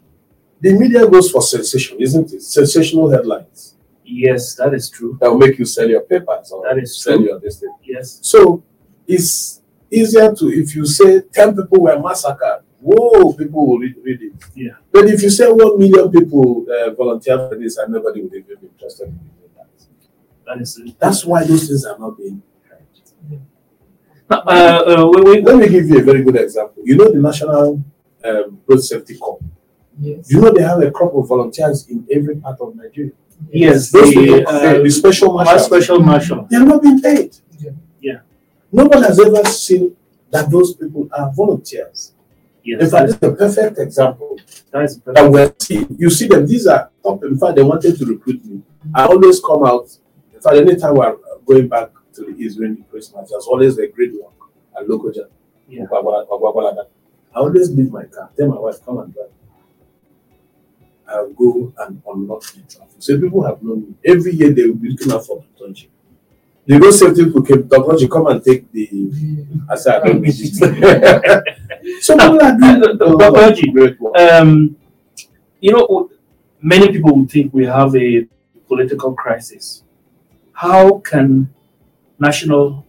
The 0.61 0.72
media 0.79 1.07
goes 1.09 1.31
for 1.31 1.42
sensation, 1.42 2.01
isn't 2.01 2.33
it? 2.33 2.42
Sensational 2.42 3.11
headlines 3.11 3.75
Yes, 4.05 4.55
that 4.57 4.75
is 4.75 4.88
true. 4.90 5.16
that 5.20 5.31
will 5.31 5.38
make 5.38 5.59
you 5.59 5.64
sell 5.64 5.88
your 5.88 6.03
papers 6.03 6.53
or 6.53 6.62
That 6.68 6.79
is 6.83 7.03
sell 7.03 7.16
true. 7.16 7.27
your 7.27 7.40
this. 7.40 7.64
Yes, 7.83 8.18
So 8.22 8.62
it's 9.07 9.62
easier 9.90 10.33
to 10.35 10.48
if 10.48 10.77
you 10.77 10.85
say 10.87 11.22
ten 11.33 11.57
people 11.57 11.81
were 11.81 11.98
massacred, 11.98 12.62
whoa, 12.81 13.33
people 13.33 13.66
will 13.66 13.79
read, 13.79 13.96
read 14.05 14.22
it. 14.22 14.33
Yeah. 14.55 14.72
But 14.92 15.07
if 15.07 15.22
you 15.22 15.31
say 15.31 15.51
one 15.51 15.79
million 15.79 16.11
people 16.11 16.66
uh, 16.70 16.90
volunteer 16.90 17.38
for 17.48 17.57
this, 17.57 17.79
and 17.79 17.92
nobody 17.92 18.22
would 18.22 18.35
even 18.35 18.57
be 18.61 18.66
interested 18.68 19.09
in 19.09 19.14
doing 19.16 19.41
that. 20.52 20.58
that 20.58 20.62
is 20.62 20.78
it. 20.78 20.98
That's 20.98 21.24
why 21.24 21.44
those 21.44 21.66
things 21.68 21.84
are 21.84 21.98
not 21.98 22.16
being 22.16 22.42
heard. 22.68 23.40
Uh, 24.30 24.34
uh, 24.36 25.10
we, 25.14 25.22
we, 25.22 25.42
Let 25.42 25.56
me 25.56 25.68
give 25.68 25.88
you 25.88 25.98
a 25.98 26.02
very 26.02 26.22
good 26.22 26.36
example. 26.36 26.82
You 26.84 26.96
know 26.96 27.12
the 27.12 27.18
National 27.18 27.82
um, 28.24 28.60
Road 28.66 28.80
Safety 28.80 29.16
Corps. 29.18 29.40
Yes. 30.00 30.30
You 30.30 30.40
know 30.40 30.50
they 30.52 30.62
have 30.62 30.80
a 30.82 30.90
crop 30.90 31.14
of 31.14 31.28
volunteers 31.28 31.86
in 31.88 32.06
every 32.10 32.36
part 32.36 32.58
of 32.60 32.74
Nigeria. 32.74 33.12
yes, 33.50 33.90
Those 33.90 34.14
the, 34.14 34.44
uh, 34.46 34.72
the, 34.74 34.82
the 34.84 34.90
special 34.90 35.38
our 35.38 35.44
marshals, 35.44 35.66
special 35.66 36.00
marshal. 36.00 36.46
they 36.50 36.56
are 36.56 36.64
not 36.64 36.82
being 36.82 37.00
paid. 37.00 37.36
Yeah. 37.58 37.70
Yeah. 38.00 38.18
Nobody 38.70 39.02
has 39.02 39.20
ever 39.20 39.44
seen 39.44 39.96
that 40.30 40.50
those 40.50 40.74
people 40.74 41.08
are 41.12 41.30
volunteers. 41.34 42.12
Yes, 42.64 42.80
In 42.82 42.90
fact, 42.90 43.08
that 43.08 43.14
it's 43.14 43.22
a 43.22 43.32
perfect 43.32 43.78
example 43.80 44.38
is, 44.46 44.62
that 44.70 44.84
is 44.84 44.98
that 45.00 45.30
we're 45.30 45.52
seeing. 45.58 45.96
You 45.98 46.08
see 46.10 46.28
them, 46.28 46.46
these 46.46 46.66
are 46.66 46.90
top. 47.02 47.22
In 47.24 47.36
fact, 47.36 47.56
they 47.56 47.62
wanted 47.62 47.98
to 47.98 48.06
recruit 48.06 48.44
me. 48.44 48.62
I 48.94 49.04
always 49.06 49.40
come 49.40 49.64
out. 49.64 49.88
In 50.42 50.50
fact, 50.50 50.57
anytime 50.57 50.96
we're 50.96 51.16
going 51.46 51.68
back 51.68 51.90
to 52.14 52.22
the 52.22 52.37
East 52.37 52.59
during 52.59 52.74
the 52.74 52.83
Christmas, 52.83 53.31
there's 53.31 53.46
always 53.46 53.78
a 53.78 53.87
great 53.87 54.12
work 54.20 54.33
at 54.76 54.88
Lokoja. 54.88 55.28
Yeah. 55.68 55.85
I 55.92 57.38
always 57.38 57.70
leave 57.70 57.92
my 57.92 58.07
car. 58.07 58.28
Tell 58.37 58.48
my 58.48 58.59
wife, 58.59 58.85
come 58.85 58.98
and 58.98 59.14
drive. 59.14 59.28
I'll 61.07 61.31
go 61.31 61.72
and 61.78 62.02
unlock 62.09 62.42
the 62.42 62.61
traffic. 62.62 62.96
So 62.98 63.20
people 63.20 63.44
have 63.44 63.62
known 63.62 63.83
me. 63.83 63.94
Every 64.05 64.33
year 64.33 64.50
they 64.50 64.66
will 64.66 64.74
be 64.74 64.90
looking 64.90 65.12
out 65.12 65.24
for 65.24 65.44
the 65.44 65.64
country. 65.64 65.88
The 66.66 66.78
road 66.78 66.90
safety 66.90 67.24
people 67.24 67.42
came, 67.42 67.62
Dr. 67.62 68.09
come 68.09 68.26
and 68.26 68.42
take 68.44 68.70
the. 68.72 68.88
I 69.70 69.76
said, 69.76 70.02
I 70.02 70.07
don't 70.07 70.22
need 70.22 70.35
it. 70.35 72.02
so 72.02 72.16
people 72.16 72.42
are 72.42 72.59
doing 72.59 72.81
the, 72.81 73.96
Dr. 74.16 74.40
Um, 74.40 74.76
you 75.61 75.70
know, 75.70 76.11
many 76.61 76.90
people 76.90 77.14
would 77.16 77.31
think 77.31 77.55
we 77.55 77.64
have 77.64 77.94
a 77.94 78.26
political 78.66 79.14
crisis. 79.14 79.82
How 80.62 80.98
can 80.98 81.53
National 82.20 82.87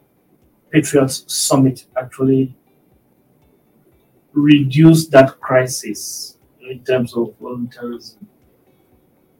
Patriots 0.69 1.23
Summit 1.25 1.87
actually 1.97 2.55
reduce 4.31 5.07
that 5.07 5.41
crisis 5.41 6.37
in 6.61 6.83
terms 6.83 7.15
of 7.15 7.33
volunteerism? 7.41 8.27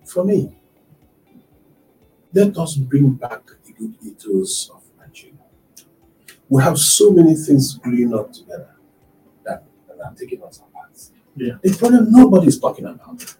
For 0.04 0.26
me, 0.26 0.52
let 2.34 2.58
us 2.58 2.76
bring 2.76 3.12
back 3.12 3.44
the 3.68 3.74
good 3.74 3.94
ethos 4.02 4.72
of 4.74 4.82
Nigeria. 5.00 5.38
We 6.50 6.64
have 6.64 6.80
so 6.80 7.12
many 7.12 7.36
things 7.36 7.76
gluing 7.76 8.16
up 8.16 8.34
together 8.34 8.74
that, 9.46 9.64
that 9.88 10.04
are 10.04 10.16
taking 10.16 10.42
us 10.42 10.58
apart. 10.58 10.98
Yeah. 11.36 11.58
The 11.62 11.78
problem 11.78 12.12
nobody's 12.12 12.58
talking 12.60 12.86
about. 12.86 13.36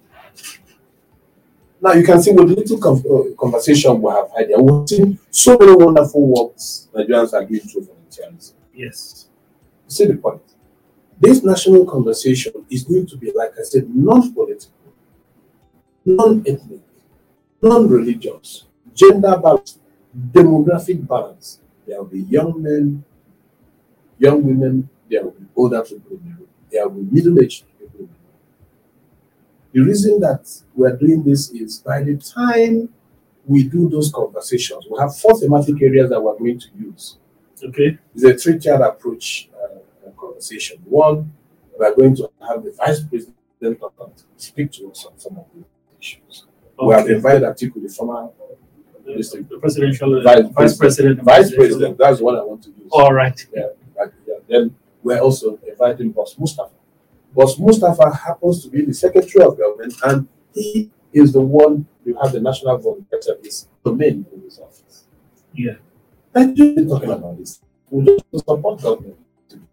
Now 1.84 1.92
you 1.92 2.06
can 2.06 2.22
see 2.24 2.32
with 2.32 2.48
the 2.48 2.56
little 2.56 2.78
con- 2.78 3.04
uh, 3.12 3.36
conversation 3.36 4.02
we 4.02 4.10
have 4.10 4.30
had 4.32 4.48
here, 4.48 4.58
we've 4.58 4.88
seen 4.88 5.20
so 5.30 5.58
many 5.58 5.76
wonderful 5.76 6.26
works 6.26 6.88
Nigerians 6.96 7.34
are 7.34 7.44
doing 7.44 7.60
through 7.60 7.82
volunteerism. 7.82 8.54
Yes. 8.74 9.28
You 9.86 9.92
see 9.94 10.06
the 10.06 10.16
point? 10.16 10.42
This 11.20 11.44
national 11.44 11.86
conversation 11.86 12.54
is 12.70 12.86
going 12.86 13.06
to 13.08 13.18
be, 13.18 13.34
like 13.36 13.52
I 13.60 13.64
said, 13.64 13.94
non-political, 13.94 14.72
non-ethnic, 16.06 16.80
non-religious, 17.62 18.64
gender 18.96 19.38
balance, 19.38 19.78
demographic 20.32 21.06
balance. 21.06 21.60
There 21.86 21.98
will 21.98 22.06
be 22.06 22.22
young 22.22 22.64
men, 22.64 23.04
young 24.18 24.42
women, 24.42 24.88
there 25.12 25.22
will 25.26 25.32
be 25.32 25.46
older 25.54 25.82
people 25.84 26.12
in 26.12 26.30
the 26.30 26.36
room, 26.38 26.48
there 26.72 26.88
will 26.88 27.04
be 27.04 27.16
middle-aged 27.16 27.66
the 29.74 29.82
reason 29.82 30.20
that 30.20 30.48
we're 30.76 30.96
doing 30.96 31.24
this 31.24 31.50
is 31.52 31.80
by 31.80 32.04
the 32.04 32.16
time 32.18 32.90
we 33.46 33.64
do 33.64 33.90
those 33.90 34.12
conversations, 34.12 34.86
we 34.90 34.98
have 35.00 35.16
four 35.18 35.38
thematic 35.40 35.82
areas 35.82 36.10
that 36.10 36.22
we're 36.22 36.38
going 36.38 36.60
to 36.60 36.68
use. 36.80 37.18
Okay. 37.64 37.98
It's 38.16 38.24
a 38.24 38.36
three-tiered 38.38 38.82
approach 38.82 39.50
uh, 39.56 40.10
conversation. 40.20 40.78
One, 40.86 41.32
we're 41.78 41.96
going 41.96 42.16
to 42.18 42.30
have 42.48 42.64
the 42.64 42.72
vice 42.72 43.02
president 43.04 43.38
speak 44.38 44.72
to 44.74 44.92
us 44.92 45.06
on 45.06 45.18
some 45.18 45.38
of 45.38 45.46
the 45.56 45.64
issues. 46.00 46.46
We 46.82 46.94
have 46.94 47.04
Okay. 47.06 47.14
invited 47.16 47.44
Atiku, 47.44 47.82
the 47.82 47.90
former 47.90 48.30
The 49.06 49.46
the 49.50 49.58
presidential 49.60 50.16
uh, 50.20 50.22
Vice 50.24 50.52
vice 50.54 50.78
president. 50.78 51.22
vice 51.24 51.54
president. 51.56 51.98
That's 51.98 52.20
what 52.22 52.36
I 52.38 52.44
want 52.44 52.64
to 52.64 52.70
use. 52.70 52.90
All 52.92 53.14
right. 53.14 53.38
Yeah. 53.54 53.68
Then 54.48 54.76
we're 55.02 55.20
also 55.20 55.60
inviting 55.68 56.12
Boss 56.12 56.36
Mustapha. 56.40 56.72
Boss 57.34 57.58
Mustapha 57.60 58.12
happens 58.16 58.64
to 58.64 58.70
be 58.70 58.86
the 58.86 58.94
secretary 58.94 59.44
of 59.46 59.58
government, 59.58 59.94
and 60.04 60.28
he 60.54 60.90
is 61.12 61.34
the 61.34 61.42
one 61.42 61.86
who 62.04 62.16
has 62.22 62.32
the 62.34 62.40
national 62.40 62.78
volunteer 62.78 63.22
service 63.22 63.68
domain 63.84 64.26
in 64.34 64.42
his 64.42 64.60
office. 64.60 65.06
Yeah. 65.54 65.76
And 66.34 66.58
you've 66.58 66.76
been 66.76 66.88
talking 66.90 67.12
about 67.12 67.38
this. 67.38 67.62
We 67.90 68.06
just 68.06 68.46
support 68.46 68.82
government 68.82 69.18
to 69.50 69.56
do 69.58 69.64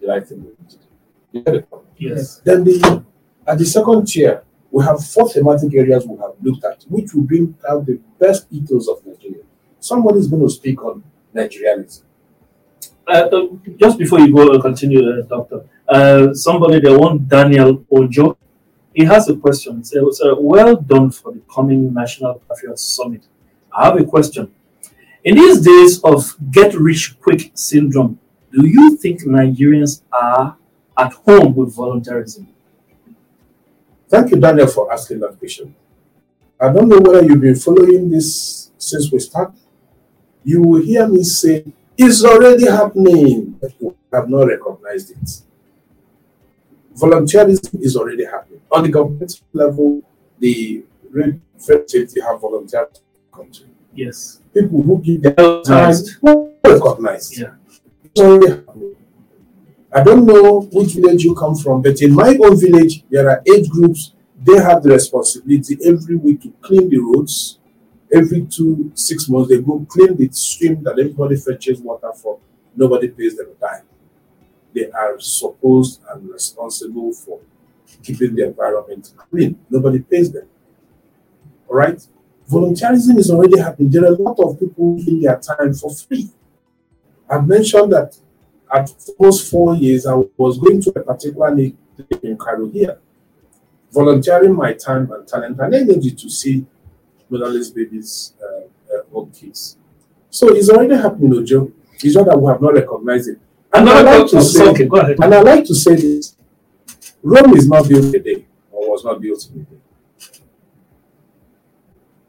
the 0.00 0.06
right 0.08 0.26
thing 0.26 0.42
we 0.42 0.50
need 0.50 0.70
to 0.70 0.76
do. 0.76 0.82
You 1.32 1.42
get 1.42 1.54
it? 1.54 1.68
Yes. 1.96 2.38
Then 2.44 2.64
the 2.64 3.04
at 3.46 3.58
the 3.58 3.64
second 3.64 4.06
tier, 4.06 4.42
we 4.70 4.84
have 4.84 5.04
four 5.04 5.28
thematic 5.28 5.74
areas 5.74 6.06
we 6.06 6.16
have 6.18 6.32
looked 6.42 6.64
at, 6.64 6.84
which 6.88 7.12
will 7.14 7.22
bring 7.22 7.54
out 7.68 7.86
the 7.86 7.98
best 8.18 8.46
ethos 8.50 8.88
of 8.88 9.04
Nigeria. 9.06 9.42
Somebody 9.80 10.20
is 10.20 10.28
going 10.28 10.42
to 10.42 10.50
speak 10.50 10.82
on 10.84 11.02
Nigerianism. 11.34 12.02
Uh, 13.06 13.10
uh, 13.32 13.46
just 13.76 13.98
before 13.98 14.20
you 14.20 14.32
go 14.32 14.52
uh, 14.52 14.60
continue, 14.62 15.00
uh, 15.10 15.22
Doctor, 15.22 15.64
uh, 15.88 16.32
somebody, 16.34 16.80
the 16.80 16.96
one 16.96 17.26
Daniel 17.26 17.84
Ojo, 17.90 18.38
he 18.94 19.04
has 19.04 19.28
a 19.28 19.36
question. 19.36 19.78
He 19.78 19.84
says, 19.84 20.20
uh, 20.24 20.34
Well 20.38 20.76
done 20.76 21.10
for 21.10 21.32
the 21.32 21.40
coming 21.52 21.92
National 21.92 22.34
Patriots 22.48 22.84
Summit. 22.84 23.22
I 23.74 23.86
have 23.86 23.96
a 23.96 24.04
question. 24.04 24.52
In 25.24 25.36
these 25.36 25.60
days 25.60 26.00
of 26.02 26.34
get 26.50 26.74
rich 26.74 27.18
quick 27.20 27.50
syndrome, 27.54 28.18
do 28.52 28.66
you 28.66 28.96
think 28.96 29.22
Nigerians 29.22 30.02
are 30.12 30.56
at 30.96 31.12
home 31.12 31.54
with 31.54 31.74
voluntarism? 31.74 32.48
Thank 34.08 34.30
you, 34.30 34.38
Daniel, 34.38 34.66
for 34.66 34.92
asking 34.92 35.20
that 35.20 35.38
question. 35.38 35.74
I 36.60 36.72
don't 36.72 36.88
know 36.88 36.98
whether 37.00 37.24
you've 37.24 37.40
been 37.40 37.56
following 37.56 38.10
this 38.10 38.70
since 38.78 39.10
we 39.10 39.18
started. 39.18 39.58
You 40.44 40.62
will 40.62 40.82
hear 40.82 41.08
me 41.08 41.24
say, 41.24 41.64
it's 41.96 42.24
already 42.24 42.66
happening, 42.66 43.56
but 43.60 43.72
we 43.80 43.92
have 44.12 44.28
not 44.28 44.46
recognized 44.46 45.10
it. 45.10 45.42
Volunteerism 46.96 47.80
is 47.80 47.96
already 47.96 48.24
happening. 48.24 48.60
On 48.70 48.82
the 48.82 48.88
government 48.88 49.40
level, 49.52 50.02
the 50.38 50.84
Red 51.10 51.40
Safety 51.56 52.20
have 52.20 52.40
volunteered 52.40 52.94
to. 52.94 53.64
Yes. 53.94 54.40
People 54.52 54.82
who 54.82 54.98
give 55.00 55.22
their 55.22 55.62
time, 55.62 55.94
Recognized. 56.64 57.38
Yeah. 57.38 57.54
It's 58.04 58.20
already 58.20 58.48
happening. 58.48 58.96
I 59.94 60.02
don't 60.02 60.24
know 60.24 60.60
which 60.72 60.94
village 60.94 61.22
you 61.22 61.34
come 61.34 61.54
from, 61.54 61.82
but 61.82 62.00
in 62.00 62.14
my 62.14 62.36
own 62.42 62.58
village, 62.58 63.04
there 63.10 63.28
are 63.28 63.42
age 63.46 63.68
groups. 63.68 64.14
They 64.42 64.56
have 64.56 64.82
the 64.82 64.90
responsibility 64.90 65.76
every 65.84 66.16
week 66.16 66.42
to 66.42 66.52
clean 66.62 66.88
the 66.88 66.98
roads. 66.98 67.58
Every 68.12 68.42
two, 68.44 68.92
six 68.94 69.28
months, 69.28 69.48
they 69.48 69.60
go 69.60 69.86
clean 69.88 70.16
the 70.16 70.28
stream 70.32 70.82
that 70.82 70.98
everybody 70.98 71.36
fetches 71.36 71.80
water 71.80 72.12
from. 72.12 72.36
Nobody 72.76 73.08
pays 73.08 73.36
them 73.36 73.46
a 73.56 73.60
dime. 73.60 73.84
They 74.74 74.90
are 74.90 75.18
supposed 75.18 76.00
and 76.10 76.28
responsible 76.28 77.12
for 77.12 77.40
keeping 78.02 78.34
the 78.34 78.46
environment 78.46 79.12
clean. 79.30 79.58
Nobody 79.70 80.00
pays 80.00 80.30
them. 80.32 80.46
All 81.68 81.76
right? 81.76 82.06
Volunteerism 82.50 83.16
is 83.18 83.30
already 83.30 83.58
happening. 83.58 83.90
There 83.90 84.02
are 84.02 84.14
a 84.14 84.22
lot 84.22 84.38
of 84.40 84.58
people 84.58 84.96
giving 84.96 85.20
their 85.22 85.38
time 85.38 85.72
for 85.72 85.94
free. 85.94 86.28
I've 87.30 87.46
mentioned 87.46 87.92
that 87.92 88.16
at 88.72 88.92
those 89.18 89.48
four 89.48 89.74
years, 89.74 90.06
I 90.06 90.14
was 90.36 90.58
going 90.58 90.82
to 90.82 90.90
a 90.90 91.02
particular 91.02 91.54
need 91.54 91.76
in 92.22 92.36
Karu 92.36 92.72
here, 92.72 92.98
volunteering 93.90 94.54
my 94.54 94.72
time 94.72 95.10
and 95.12 95.26
talent 95.26 95.58
and 95.60 95.74
energy 95.74 96.10
to 96.10 96.30
see 96.30 96.66
motherless 97.32 97.70
babies, 97.70 98.34
uh, 98.42 98.94
uh, 98.94 99.02
home 99.12 99.30
kids. 99.32 99.76
So 100.30 100.48
it's 100.54 100.68
already 100.70 100.94
happening, 100.96 101.32
Ojo. 101.34 101.72
It's 101.94 102.14
just 102.14 102.26
that 102.26 102.38
we 102.40 102.50
have 102.50 102.60
not 102.60 102.74
recognized 102.74 103.28
it. 103.30 103.38
And 103.72 103.88
I 103.88 104.02
like 104.02 104.30
to 104.30 104.42
say, 104.42 104.68
okay, 104.68 104.88
and 105.22 105.34
I 105.34 105.40
like 105.40 105.64
to 105.64 105.74
say 105.74 105.94
this: 105.96 106.36
Rome 107.22 107.56
is 107.56 107.68
not 107.68 107.88
built 107.88 108.04
in 108.04 108.14
a 108.14 108.18
day, 108.18 108.46
or 108.70 108.90
was 108.90 109.04
not 109.04 109.20
built 109.20 109.48
in 109.54 109.60
a 109.62 109.64
day. 109.64 109.78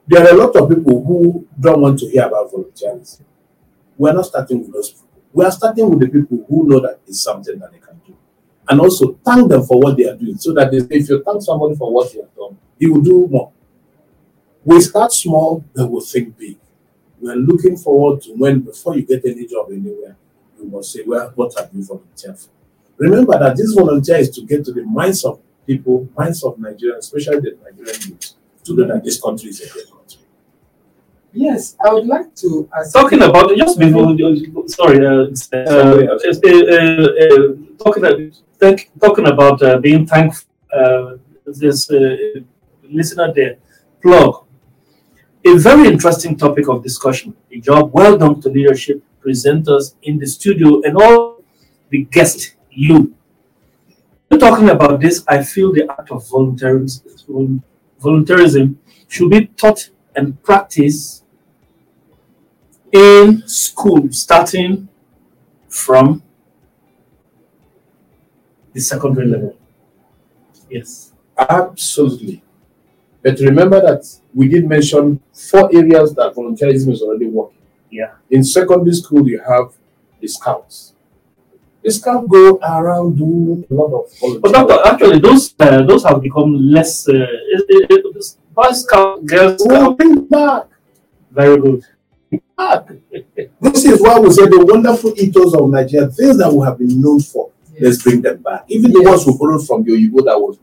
There 0.07 0.25
are 0.25 0.33
a 0.33 0.37
lot 0.37 0.55
of 0.55 0.69
people 0.69 1.03
who 1.03 1.47
don't 1.59 1.81
want 1.81 1.99
to 1.99 2.07
hear 2.09 2.23
about 2.27 2.51
volunteerism. 2.51 3.21
We're 3.97 4.13
not 4.13 4.25
starting 4.25 4.59
with 4.61 4.73
those 4.73 4.91
people. 4.91 5.07
We 5.33 5.45
are 5.45 5.51
starting 5.51 5.89
with 5.89 5.99
the 5.99 6.07
people 6.07 6.45
who 6.47 6.67
know 6.67 6.79
that 6.81 6.99
it's 7.07 7.21
something 7.21 7.57
that 7.59 7.71
they 7.71 7.79
can 7.79 7.99
do. 8.05 8.15
And 8.69 8.79
also 8.79 9.17
thank 9.25 9.49
them 9.49 9.63
for 9.63 9.79
what 9.79 9.97
they 9.97 10.07
are 10.09 10.15
doing. 10.15 10.37
So 10.37 10.53
that 10.53 10.71
they, 10.71 10.77
if 10.95 11.09
you 11.09 11.23
thank 11.23 11.41
somebody 11.41 11.75
for 11.75 11.91
what 11.91 12.11
they 12.13 12.19
have 12.19 12.35
done, 12.35 12.57
he 12.79 12.87
will 12.89 13.01
do 13.01 13.27
more. 13.29 13.51
We 14.65 14.79
start 14.81 15.11
small, 15.11 15.63
then 15.73 15.89
we'll 15.89 16.01
think 16.01 16.37
big. 16.37 16.57
We're 17.19 17.35
looking 17.35 17.77
forward 17.77 18.21
to 18.23 18.33
when, 18.33 18.61
before 18.61 18.95
you 18.95 19.03
get 19.03 19.23
any 19.25 19.45
job 19.47 19.67
anywhere, 19.71 20.15
you 20.59 20.65
must 20.69 20.91
say, 20.91 21.01
Well, 21.05 21.31
what 21.35 21.53
have 21.57 21.69
you 21.73 21.83
volunteered 21.83 22.37
for? 22.39 22.49
Remember 22.97 23.37
that 23.39 23.57
this 23.57 23.73
volunteer 23.73 24.17
is 24.17 24.29
to 24.31 24.41
get 24.45 24.63
to 24.65 24.71
the 24.71 24.83
minds 24.83 25.23
of 25.25 25.39
people, 25.65 26.07
minds 26.17 26.43
of 26.43 26.55
Nigerians, 26.57 26.99
especially 26.99 27.39
the 27.39 27.57
Nigerian 27.63 28.01
youth, 28.09 28.33
to 28.63 28.75
know 28.75 28.87
that 28.87 29.03
this 29.03 29.19
country 29.21 29.49
is 29.49 29.61
a 29.61 29.69
great 29.73 29.89
country. 29.89 30.21
Yes, 31.33 31.75
I 31.83 31.91
would 31.91 32.05
like 32.05 32.35
to 32.35 32.69
ask. 32.77 32.93
talking 32.93 33.21
about 33.23 33.49
just 33.57 33.79
before 33.79 34.15
sorry 34.67 35.03
uh, 35.03 35.25
uh, 35.51 35.57
uh, 35.57 36.17
uh, 36.45 37.07
uh, 37.23 37.55
talking 37.83 38.31
thank, 38.59 38.91
talking 39.01 39.27
about 39.27 39.61
uh, 39.63 39.79
being 39.79 40.05
thankful 40.05 40.47
uh, 40.71 41.15
this 41.47 41.89
uh, 41.89 42.15
listener 42.83 43.33
there 43.33 43.57
plug 43.99 44.42
a 45.45 45.57
very 45.57 45.87
interesting 45.87 46.35
topic 46.37 46.67
of 46.69 46.83
discussion 46.83 47.35
a 47.51 47.59
job 47.59 47.91
well 47.93 48.17
done 48.17 48.39
to 48.41 48.49
leadership 48.49 49.01
presenters 49.23 49.95
in 50.03 50.17
the 50.17 50.27
studio 50.27 50.81
and 50.85 50.97
all 50.97 51.41
the 51.89 52.03
guests 52.05 52.55
you 52.71 53.13
When 54.27 54.39
talking 54.39 54.69
about 54.69 54.99
this 54.99 55.23
i 55.27 55.43
feel 55.43 55.71
the 55.73 55.89
act 55.89 56.11
of 56.11 56.23
volunteerism 57.99 58.75
should 59.07 59.29
be 59.29 59.45
taught 59.47 59.89
and 60.15 60.41
practiced 60.43 61.23
in 62.93 63.45
school, 63.47 64.07
starting 64.11 64.87
from 65.67 66.21
the 68.71 68.79
secondary 68.79 69.27
level. 69.27 69.57
Yes. 70.69 71.11
Absolutely. 71.37 72.43
But 73.23 73.39
remember 73.39 73.81
that 73.81 74.05
we 74.33 74.47
did 74.47 74.67
mention 74.67 75.19
four 75.33 75.69
areas 75.75 76.13
that 76.15 76.33
volunteerism 76.35 76.91
is 76.91 77.01
already 77.01 77.27
working. 77.27 77.57
Yeah. 77.91 78.11
In 78.29 78.43
secondary 78.43 78.93
school, 78.95 79.27
you 79.27 79.39
have 79.47 79.73
the 80.19 80.27
scouts. 80.27 80.93
The 81.83 81.91
scouts 81.91 82.27
go 82.29 82.57
around 82.57 83.17
doing 83.17 83.65
a 83.69 83.73
lot 83.73 83.91
of 83.93 84.41
But 84.41 84.51
doctor, 84.53 84.77
actually, 84.85 85.19
those 85.19 85.53
uh, 85.59 85.83
those 85.83 86.03
have 86.05 86.21
become 86.21 86.53
less. 86.71 87.07
Uh, 87.07 87.13
it, 87.13 87.65
it, 87.69 88.05
it, 88.15 88.35
Boy 88.55 88.71
Scout, 88.71 89.25
Girl 89.25 89.51
Oh, 89.59 89.65
Scout, 89.65 89.97
bring 89.97 90.25
back. 90.27 90.63
very 91.31 91.59
good. 91.59 91.83
back. 92.57 92.87
This 93.61 93.85
is 93.85 94.01
why 94.01 94.19
we 94.19 94.31
say 94.31 94.45
the 94.45 94.63
wonderful 94.65 95.13
ethos 95.19 95.53
of 95.55 95.69
Nigeria, 95.69 96.07
things 96.07 96.37
that 96.37 96.51
we 96.53 96.63
have 96.65 96.77
been 96.77 97.01
known 97.01 97.19
for, 97.19 97.51
let's 97.81 98.01
bring 98.01 98.21
them 98.21 98.41
back. 98.41 98.63
Even 98.69 98.91
the 98.91 99.01
ones 99.01 99.25
who 99.25 99.37
borrowed 99.37 99.65
from 99.67 99.83
the 99.83 99.91
Oyibo 99.91 100.23
that 100.25 100.39
was, 100.39 100.57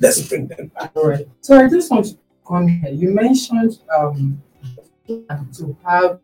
let's 0.00 0.28
bring 0.28 0.46
them 0.48 0.66
back. 0.74 0.90
All 0.94 1.08
right. 1.08 1.26
So 1.40 1.56
I 1.58 1.68
just 1.68 1.90
want 1.90 2.06
to 2.06 2.16
come 2.46 2.68
here. 2.68 2.92
You 2.92 3.10
mentioned 3.10 3.78
um 3.96 4.42
to 5.06 5.76
have 5.84 6.20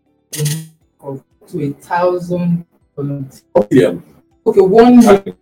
to 1.48 1.60
a 1.60 1.72
thousand 1.74 2.66
volunteers. 2.96 3.44
Yeah. 3.70 3.94
Okay, 4.46 4.60
one 4.60 4.98
million 4.98 5.36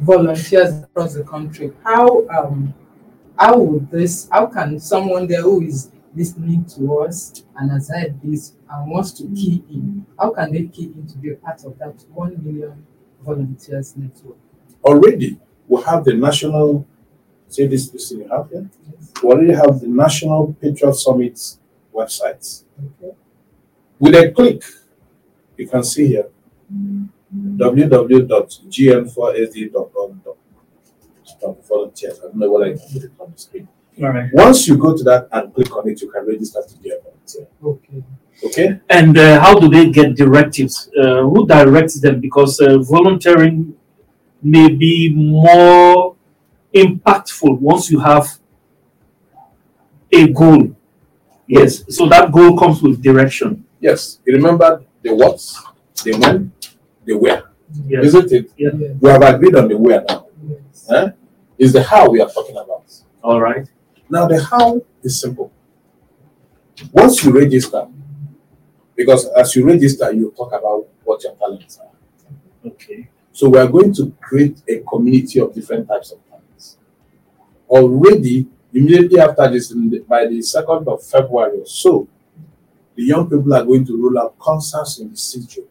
volunteers 0.00 0.82
across 0.82 1.14
the 1.14 1.24
country. 1.24 1.72
How 1.82 2.26
um 2.28 2.74
how 3.38 3.58
would 3.58 3.90
this 3.90 4.28
how 4.30 4.46
can 4.46 4.78
someone 4.78 5.26
there 5.26 5.42
who 5.42 5.62
is 5.62 5.90
listening 6.14 6.64
to 6.64 6.98
us 7.00 7.44
and 7.56 7.70
has 7.70 7.88
heard 7.88 8.20
this 8.22 8.54
and 8.70 8.90
wants 8.90 9.12
to 9.12 9.24
key 9.34 9.62
in, 9.68 10.06
how 10.18 10.30
can 10.30 10.52
they 10.52 10.64
key 10.64 10.84
in 10.84 11.06
to 11.06 11.18
be 11.18 11.32
a 11.32 11.36
part 11.36 11.64
of 11.64 11.78
that 11.78 12.04
one 12.12 12.42
million 12.44 12.86
volunteers 13.24 13.96
network? 13.96 14.36
Already, 14.84 15.38
we 15.68 15.82
have 15.82 16.04
the 16.04 16.14
national, 16.14 16.86
say 17.54 17.66
this, 17.66 17.88
this 17.88 18.08
thing 18.08 18.20
you 18.20 18.28
have 18.28 18.48
here. 18.50 18.70
We 19.22 19.30
already 19.30 19.54
have 19.54 19.80
the 19.80 19.88
National 19.88 20.54
Patriot 20.60 20.94
Summit 20.94 21.56
website. 21.94 22.64
Okay. 22.84 23.14
With 23.98 24.14
a 24.14 24.30
click, 24.32 24.62
you 25.56 25.66
can 25.68 25.84
see 25.84 26.08
here 26.08 26.28
www.gn4sd.org. 27.34 30.14
Volunteers. 31.68 32.18
I 32.20 32.22
don't 32.22 32.36
know 32.36 32.50
what 32.50 32.66
I 32.66 32.72
put 32.72 33.04
it 33.04 33.12
on 33.20 33.30
the 33.32 33.38
screen. 33.38 33.68
All 34.02 34.08
right. 34.08 34.30
Once 34.32 34.66
you 34.66 34.78
go 34.78 34.96
to 34.96 35.04
that 35.04 35.28
and 35.30 35.54
click 35.54 35.76
on 35.76 35.88
it, 35.88 36.00
you 36.00 36.10
can 36.10 36.26
register 36.26 36.62
to 36.66 36.76
be 36.78 36.90
a 36.90 36.98
volunteer. 37.02 37.46
Okay. 37.62 38.02
Okay? 38.44 38.80
And 38.88 39.16
uh, 39.16 39.38
how 39.40 39.56
do 39.58 39.68
they 39.68 39.90
get 39.90 40.16
directives? 40.16 40.90
Uh, 40.98 41.22
who 41.22 41.46
directs 41.46 42.00
them? 42.00 42.20
Because 42.20 42.58
uh, 42.60 42.78
volunteering 42.78 43.76
may 44.42 44.70
be 44.70 45.14
more 45.14 46.13
impactful 46.74 47.60
once 47.60 47.90
you 47.90 48.00
have 48.00 48.26
a 50.12 50.32
goal. 50.32 50.74
Yes. 51.46 51.84
So 51.94 52.08
that 52.08 52.32
goal 52.32 52.56
comes 52.58 52.82
with 52.82 53.02
direction. 53.02 53.64
Yes. 53.80 54.18
You 54.24 54.34
remember 54.34 54.82
the 55.02 55.14
what, 55.14 55.40
the 56.02 56.16
when, 56.18 56.52
the 57.04 57.16
where. 57.16 57.44
Yes. 57.86 58.06
Isn't 58.06 58.32
it? 58.32 58.50
Yes. 58.56 58.74
We 59.00 59.10
have 59.10 59.22
agreed 59.22 59.56
on 59.56 59.68
the 59.68 59.76
where 59.76 60.04
now. 60.08 60.26
Yes. 60.46 60.90
Eh? 60.90 61.10
Is 61.58 61.72
the 61.72 61.82
how 61.82 62.10
we 62.10 62.20
are 62.20 62.28
talking 62.28 62.56
about. 62.56 62.84
All 63.22 63.40
right. 63.40 63.68
Now, 64.08 64.26
the 64.26 64.42
how 64.42 64.82
is 65.02 65.20
simple. 65.20 65.52
Once 66.92 67.24
you 67.24 67.32
register, 67.32 67.86
because 68.96 69.26
as 69.28 69.54
you 69.56 69.64
register, 69.64 70.12
you 70.12 70.32
talk 70.36 70.52
about 70.52 70.86
what 71.04 71.22
your 71.22 71.34
talents 71.36 71.78
are. 71.78 72.70
Okay. 72.70 73.08
So, 73.32 73.48
we 73.48 73.58
are 73.58 73.66
going 73.66 73.94
to 73.94 74.12
create 74.20 74.62
a 74.68 74.80
community 74.80 75.40
of 75.40 75.54
different 75.54 75.88
types 75.88 76.12
of. 76.12 76.18
Already, 77.68 78.46
immediately 78.72 79.20
after 79.20 79.50
this, 79.50 79.68
the- 79.68 80.04
by 80.08 80.26
the 80.26 80.40
2nd 80.42 80.86
of 80.88 81.02
February 81.02 81.60
or 81.60 81.66
so, 81.66 82.06
the 82.96 83.04
young 83.04 83.28
people 83.28 83.52
are 83.54 83.64
going 83.64 83.84
to 83.86 83.96
roll 83.96 84.18
out 84.18 84.38
concerts 84.38 84.98
in 85.00 85.10
the 85.10 85.16
city 85.16 85.60
of. 85.62 85.66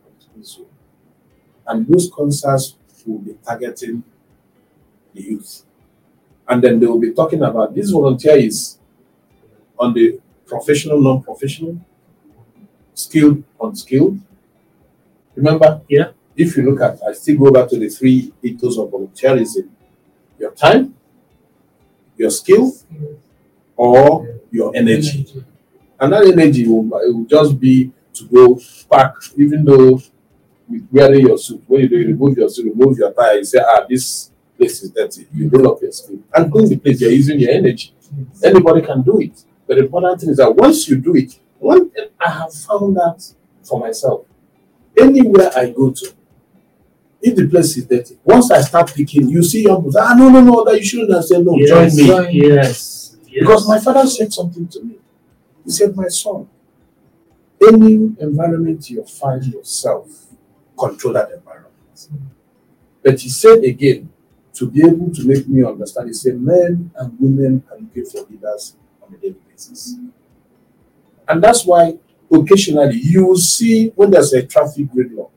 And 1.67 1.87
those 1.87 2.09
concerts 2.13 2.75
will 3.05 3.19
be 3.19 3.33
targeting 3.45 4.03
the 5.13 5.21
youth. 5.21 5.63
And 6.47 6.63
then 6.63 6.79
they 6.79 6.85
will 6.87 6.99
be 6.99 7.13
talking 7.13 7.41
about 7.43 7.75
this 7.75 7.91
volunteer 7.91 8.37
is 8.37 8.77
on 9.79 9.93
the 9.93 10.19
professional, 10.45 11.01
non 11.01 11.21
professional, 11.23 11.77
skilled, 12.93 13.43
unskilled. 13.61 14.19
Remember? 15.35 15.81
Yeah. 15.89 16.11
If 16.35 16.57
you 16.57 16.63
look 16.63 16.81
at, 16.81 16.99
I 17.07 17.13
still 17.13 17.37
go 17.37 17.51
back 17.51 17.69
to 17.69 17.77
the 17.79 17.89
three 17.89 18.33
ethos 18.41 18.77
of 18.77 18.89
volunteerism 18.89 19.69
your 20.39 20.51
time, 20.51 20.95
your 22.17 22.29
skill, 22.29 22.73
or 23.75 24.39
your 24.51 24.75
energy. 24.75 25.43
And 25.99 26.13
that 26.13 26.25
energy 26.25 26.67
will, 26.67 26.83
will 26.83 27.25
just 27.25 27.59
be 27.59 27.91
to 28.13 28.25
go 28.25 28.59
back, 28.89 29.13
even 29.37 29.65
though 29.65 30.01
with 30.67 30.87
wearing 30.91 31.27
your 31.27 31.37
suit, 31.37 31.63
when 31.67 31.81
you 31.81 31.87
do, 31.89 31.97
you 31.97 32.07
remove 32.07 32.37
your 32.37 32.49
suit, 32.49 32.65
remove 32.65 32.97
your 32.97 33.11
tie, 33.13 33.33
you 33.33 33.43
say, 33.43 33.59
ah, 33.59 33.85
this 33.87 34.31
place 34.57 34.83
is 34.83 34.91
dirty. 34.91 35.27
You 35.33 35.49
roll 35.49 35.73
up 35.73 35.81
your 35.81 35.91
sleeve 35.91 36.23
and 36.33 36.51
clean 36.51 36.69
the 36.69 36.77
place. 36.77 37.01
You're 37.01 37.11
using 37.11 37.39
your 37.39 37.51
energy. 37.51 37.93
Anybody 38.43 38.81
can 38.81 39.01
do 39.01 39.19
it. 39.19 39.43
But 39.67 39.77
the 39.77 39.83
important 39.83 40.21
thing 40.21 40.29
is 40.29 40.37
that 40.37 40.55
once 40.55 40.87
you 40.87 40.97
do 40.97 41.15
it, 41.15 41.39
one 41.59 41.89
thing 41.89 42.09
I 42.19 42.29
have 42.29 42.53
found 42.53 42.95
that 42.97 43.33
for 43.63 43.79
myself, 43.79 44.25
anywhere 44.97 45.51
I 45.55 45.69
go 45.71 45.91
to, 45.91 46.13
if 47.25 47.35
the 47.35 47.47
place 47.47 47.77
is 47.77 47.85
dirty, 47.85 48.17
once 48.23 48.51
I 48.51 48.61
start 48.61 48.93
picking, 48.93 49.29
you 49.29 49.41
see 49.43 49.63
young 49.63 49.77
people 49.77 49.93
say, 49.93 49.99
ah, 50.01 50.13
no, 50.15 50.29
no, 50.29 50.41
no, 50.41 50.63
that 50.65 50.77
you 50.77 50.83
shouldn't 50.83 51.13
have 51.13 51.23
said, 51.25 51.45
no, 51.45 51.57
join 51.65 51.85
me. 51.95 52.05
Join- 52.05 52.29
Yes. 52.33 53.15
yes. 53.27 53.39
Because 53.39 53.67
my 53.67 53.79
father 53.79 54.05
said 54.07 54.31
something 54.33 54.67
to 54.67 54.83
me. 54.83 54.97
He 55.65 55.71
said, 55.71 55.95
My 55.95 56.09
son, 56.09 56.47
any 57.65 57.93
environment 58.19 58.89
you 58.89 59.03
find 59.05 59.45
yourself, 59.45 60.07
control 60.77 61.13
that 61.13 61.31
environment. 61.31 61.73
But 63.01 63.19
he 63.19 63.29
said 63.29 63.63
again, 63.63 64.09
to 64.55 64.69
be 64.69 64.81
able 64.85 65.11
to 65.11 65.25
make 65.27 65.47
me 65.47 65.63
understand, 65.63 66.07
he 66.09 66.13
said, 66.13 66.39
Men 66.41 66.91
and 66.97 67.17
women 67.19 67.63
are 67.71 67.77
looking 67.79 68.05
for 68.05 68.25
leaders 68.29 68.75
on 69.01 69.13
a 69.13 69.17
daily 69.17 69.37
basis. 69.49 69.95
And 71.27 71.41
that's 71.41 71.65
why 71.65 71.97
occasionally 72.31 72.97
you 73.01 73.25
will 73.27 73.37
see 73.37 73.89
when 73.95 74.11
there's 74.11 74.33
a 74.33 74.45
traffic 74.45 74.87
gridlock, 74.91 75.29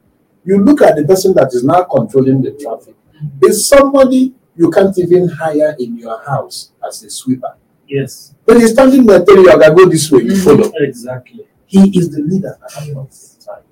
you 0.46 0.62
look 0.62 0.80
at 0.82 0.96
the 0.96 1.04
person 1.04 1.34
that 1.34 1.48
is 1.52 1.64
now 1.64 1.82
controlling 1.84 2.40
the 2.42 2.52
traffic. 2.52 2.94
Is 3.42 3.68
somebody 3.68 4.34
you 4.56 4.70
can't 4.70 4.96
even 4.98 5.28
hire 5.28 5.74
in 5.78 5.96
your 5.98 6.22
house 6.24 6.70
as 6.86 7.02
a 7.02 7.10
sweeper. 7.10 7.56
yes. 7.88 8.34
When 8.44 8.60
he's 8.60 8.72
standing 8.72 9.04
there 9.06 9.24
telling 9.24 9.42
you, 9.44 9.50
I 9.50 9.68
go 9.70 9.86
this 9.88 10.10
way, 10.10 10.22
you 10.22 10.32
Mhm. 10.32 10.44
follow. 10.44 10.72
Exactly. 10.80 11.46
He 11.66 11.98
is 11.98 12.10
the 12.10 12.22
leader 12.22 12.58
at 12.62 12.70
that 12.84 12.94
point 12.94 13.12
in 13.14 13.44
time. 13.46 13.62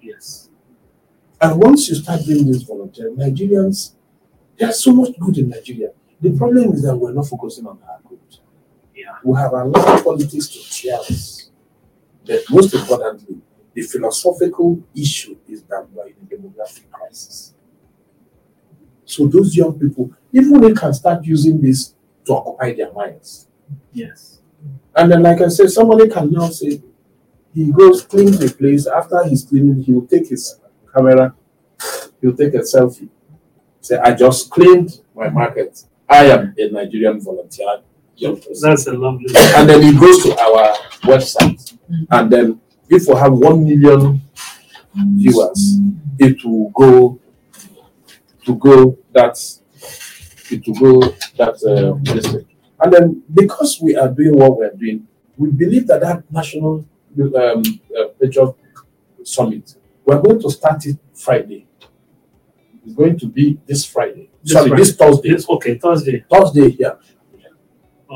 Yes. 0.00 0.48
And 1.40 1.62
once 1.62 1.88
you 1.88 1.96
start 1.96 2.22
doing 2.24 2.46
this 2.50 2.62
volunteer, 2.62 3.10
Nigerians, 3.10 3.92
there's 4.58 4.78
so 4.82 4.92
much 4.92 5.18
good 5.18 5.38
in 5.38 5.48
Nigeria. 5.48 5.90
The 6.20 6.30
problem 6.32 6.72
is 6.72 6.82
that 6.82 6.96
we're 6.96 7.12
not 7.12 7.26
focusing 7.26 7.66
on 7.66 7.78
our 7.88 7.98
good. 8.08 8.18
Yeah. 8.96 9.16
We 9.24 9.36
have 9.36 9.52
allowed 9.52 10.04
politics 10.04 10.48
to 10.48 10.58
tear 10.70 10.98
us. 11.00 11.50
But 12.26 12.40
most 12.50 12.72
importantly, 12.74 13.38
the 13.74 13.82
philosophical 13.82 14.82
issue 14.94 15.36
is 15.48 15.62
that 15.64 15.86
we're 15.92 16.06
in 16.06 16.14
a 16.22 16.34
demographic 16.34 16.90
crisis. 16.90 17.54
So 19.04 19.26
those 19.26 19.54
young 19.56 19.78
people, 19.78 20.12
even 20.32 20.60
they 20.60 20.72
can 20.72 20.94
start 20.94 21.24
using 21.24 21.60
this 21.60 21.94
to 22.26 22.34
occupy 22.34 22.74
their 22.74 22.92
minds. 22.92 23.48
Yes. 23.92 24.40
And 24.96 25.10
then, 25.10 25.22
like 25.22 25.40
I 25.40 25.48
said, 25.48 25.70
somebody 25.70 26.08
can 26.08 26.32
now 26.32 26.48
say, 26.48 26.80
he 27.52 27.70
goes 27.70 28.02
clean 28.02 28.32
the 28.32 28.54
place. 28.56 28.86
After 28.86 29.24
he's 29.24 29.44
cleaning, 29.44 29.82
he 29.82 29.92
will 29.92 30.06
take 30.06 30.28
his 30.28 30.58
camera, 30.94 31.34
he'll 32.20 32.36
take 32.36 32.54
a 32.54 32.58
selfie. 32.58 33.08
Say, 33.80 33.98
I 33.98 34.14
just 34.14 34.50
cleaned 34.50 35.00
my 35.14 35.28
market. 35.28 35.84
I 36.08 36.26
am 36.26 36.54
a 36.56 36.70
Nigerian 36.70 37.20
volunteer. 37.20 37.82
young 38.16 38.36
person." 38.36 38.70
That's 38.70 38.86
a 38.86 38.92
lovely. 38.92 39.26
And 39.56 39.68
then 39.68 39.82
he 39.82 39.98
goes 39.98 40.22
to 40.24 40.38
our 40.38 40.74
website. 41.02 41.74
Mm-hmm. 41.90 42.04
And 42.10 42.30
then, 42.30 42.60
if 42.88 43.06
we 43.08 43.14
have 43.16 43.32
1 43.32 43.64
million 43.64 44.20
viewers, 44.94 45.78
it 46.18 46.44
will 46.44 46.70
go 46.70 47.18
to 48.44 48.54
go 48.56 48.98
that 49.12 49.38
it 50.50 50.62
will 50.66 51.00
go 51.00 51.14
that 51.38 51.56
uh. 51.64 52.40
And 52.80 52.92
then 52.92 53.22
because 53.32 53.80
we 53.80 53.96
are 53.96 54.08
doing 54.08 54.36
what 54.36 54.58
we 54.58 54.66
are 54.66 54.74
doing, 54.74 55.06
we 55.36 55.50
believe 55.50 55.86
that 55.86 56.00
that 56.00 56.24
national 56.30 56.84
um, 57.18 57.62
uh, 57.96 58.52
summit, 59.22 59.74
we're 60.04 60.20
going 60.20 60.40
to 60.42 60.50
start 60.50 60.84
it 60.86 60.98
Friday. 61.14 61.66
It's 62.84 62.94
going 62.94 63.18
to 63.18 63.26
be 63.26 63.58
this 63.66 63.84
Friday. 63.86 64.28
This 64.42 64.52
Sorry, 64.52 64.68
Friday. 64.68 64.82
this 64.82 64.96
Thursday. 64.96 65.36
Okay. 65.48 65.78
Thursday. 65.78 66.24
Thursday 66.30 66.76
Yeah. 66.78 66.96
here. 67.38 67.50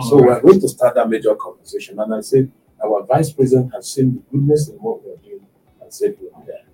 So 0.02 0.16
we're 0.22 0.40
going 0.40 0.60
to 0.60 0.68
start 0.68 0.94
that 0.96 1.08
major 1.08 1.34
conversation. 1.34 1.98
And 1.98 2.14
I 2.14 2.20
said, 2.20 2.50
our 2.84 3.04
vice 3.06 3.32
president 3.32 3.72
has 3.74 3.90
seen 3.92 4.14
the 4.14 4.20
goodness 4.38 4.68
in 4.68 4.76
what 4.76 5.04
we're 5.04 5.16
doing 5.16 5.46
and 5.80 5.92
said 5.92 6.16
we 6.20 6.28
are 6.28 6.42
there. 6.46 6.64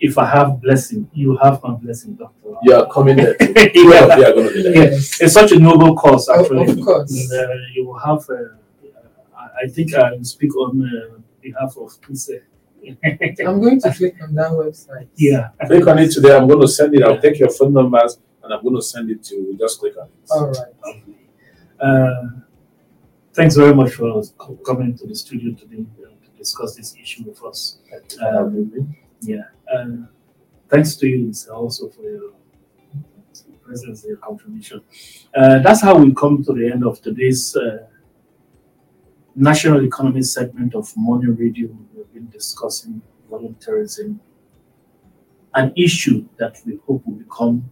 If 0.00 0.18
I 0.18 0.26
have 0.26 0.60
blessing, 0.60 1.08
you 1.14 1.36
have 1.36 1.62
my 1.62 1.74
blessing, 1.74 2.14
Doctor. 2.14 2.50
You 2.62 2.74
are 2.74 2.86
coming 2.92 3.16
there. 3.16 3.34
Too. 3.34 3.52
Yeah. 3.74 4.16
You 4.16 4.24
are 4.26 4.32
going 4.32 4.48
to 4.48 4.54
be 4.54 4.62
there. 4.62 4.74
Yes. 4.92 5.20
It's 5.20 5.34
such 5.34 5.52
a 5.52 5.58
noble 5.58 5.94
cause, 5.96 6.28
Of- 6.28 6.40
actually. 6.40 6.68
of 6.70 6.80
course. 6.84 7.12
And, 7.12 7.32
uh, 7.50 7.54
you 7.74 7.86
will 7.86 7.98
have, 7.98 8.28
uh, 8.28 8.34
I- 9.36 9.64
I 9.64 9.68
think 9.68 9.94
I 9.94 10.12
will 10.12 10.24
speak 10.24 10.54
on 10.56 10.82
uh, 10.82 11.18
behalf 11.40 11.76
of 11.76 11.98
Puse. 12.00 12.30
I'm 13.46 13.60
going 13.62 13.80
to 13.80 13.92
click 13.94 14.16
on 14.22 14.34
that 14.34 14.50
website. 14.50 15.06
yeah. 15.16 15.50
Click 15.66 15.86
on 15.86 15.98
it 16.00 16.10
today. 16.10 16.36
I'm 16.36 16.46
going 16.46 16.60
to 16.60 16.68
send 16.68 16.94
it. 16.94 17.02
I'll 17.02 17.20
take 17.20 17.38
your 17.38 17.50
phone 17.50 17.72
numbers 17.72 18.18
and 18.42 18.52
I'm 18.52 18.62
going 18.62 18.74
to 18.76 18.82
send 18.82 19.10
it 19.10 19.22
to 19.24 19.36
you. 19.36 19.56
Just 19.58 19.78
click 19.80 19.94
on 19.96 20.06
it. 20.08 20.30
All 20.30 20.48
right. 20.52 21.02
Uh, 21.80 22.22
thanks 23.34 23.56
very 23.56 23.74
much 23.74 23.92
for 23.94 24.22
coming 24.64 24.96
to 24.96 25.06
the 25.06 25.14
studio 25.14 25.52
today 25.54 25.84
uh, 26.02 26.08
to 26.24 26.30
discuss 26.38 26.76
this 26.76 26.94
issue 27.00 27.24
with 27.24 27.42
us. 27.44 27.78
Uh, 28.22 28.48
yeah. 29.20 29.42
Uh, 29.72 30.06
thanks 30.68 30.96
to 30.96 31.08
you 31.08 31.32
also 31.52 31.88
for 31.88 32.02
your 32.02 32.32
presence 33.62 34.04
and 34.04 34.10
your 34.10 34.18
contribution. 34.18 34.80
Uh, 35.34 35.58
that's 35.60 35.82
how 35.82 35.96
we 35.96 36.14
come 36.14 36.44
to 36.44 36.52
the 36.52 36.70
end 36.70 36.84
of 36.84 37.02
today's 37.02 37.56
uh, 37.56 37.78
national 39.34 39.84
economy 39.84 40.22
segment 40.22 40.74
of 40.74 40.92
Money 40.96 41.26
Radio. 41.26 41.68
We've 41.94 42.12
been 42.12 42.28
discussing 42.30 43.02
voluntarism, 43.28 44.20
an 45.54 45.72
issue 45.76 46.26
that 46.36 46.60
we 46.64 46.78
hope 46.86 47.04
will 47.04 47.14
become 47.14 47.70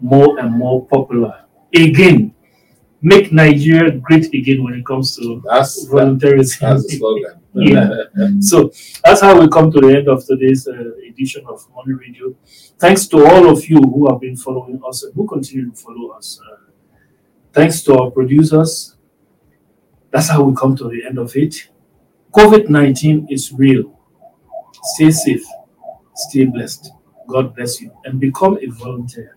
more 0.00 0.38
and 0.38 0.52
more 0.52 0.86
popular 0.86 1.44
again 1.74 2.31
make 3.02 3.32
Nigeria 3.32 3.90
great 3.98 4.26
again 4.32 4.62
when 4.62 4.74
it 4.74 4.86
comes 4.86 5.16
to 5.16 5.42
That's, 5.44 5.84
that, 5.84 5.92
volunteerism. 5.92 6.60
that's 6.60 6.86
the 6.86 6.96
slogan. 6.96 7.38
Yeah. 7.54 8.04
so 8.40 8.72
that's 9.04 9.20
how 9.20 9.38
we 9.38 9.46
come 9.48 9.70
to 9.72 9.78
the 9.80 9.94
end 9.98 10.08
of 10.08 10.24
today's 10.24 10.66
uh, 10.66 10.92
edition 11.06 11.44
of 11.46 11.62
Money 11.76 11.92
Radio. 11.92 12.34
Thanks 12.78 13.06
to 13.08 13.26
all 13.26 13.50
of 13.50 13.68
you 13.68 13.76
who 13.78 14.08
have 14.10 14.20
been 14.22 14.36
following 14.36 14.80
us 14.88 15.02
and 15.02 15.14
who 15.14 15.26
continue 15.26 15.70
to 15.70 15.76
follow 15.76 16.12
us. 16.12 16.40
Uh, 16.50 16.56
thanks 17.52 17.82
to 17.82 17.98
our 17.98 18.10
producers. 18.10 18.96
That's 20.10 20.28
how 20.30 20.42
we 20.44 20.56
come 20.56 20.74
to 20.76 20.84
the 20.88 21.04
end 21.04 21.18
of 21.18 21.36
it. 21.36 21.68
COVID 22.32 22.70
19 22.70 23.26
is 23.30 23.52
real. 23.52 23.98
Stay 24.94 25.10
safe, 25.10 25.44
stay 26.14 26.46
blessed. 26.46 26.90
God 27.28 27.54
bless 27.54 27.82
you, 27.82 27.92
and 28.06 28.18
become 28.18 28.56
a 28.62 28.66
volunteer. 28.66 29.36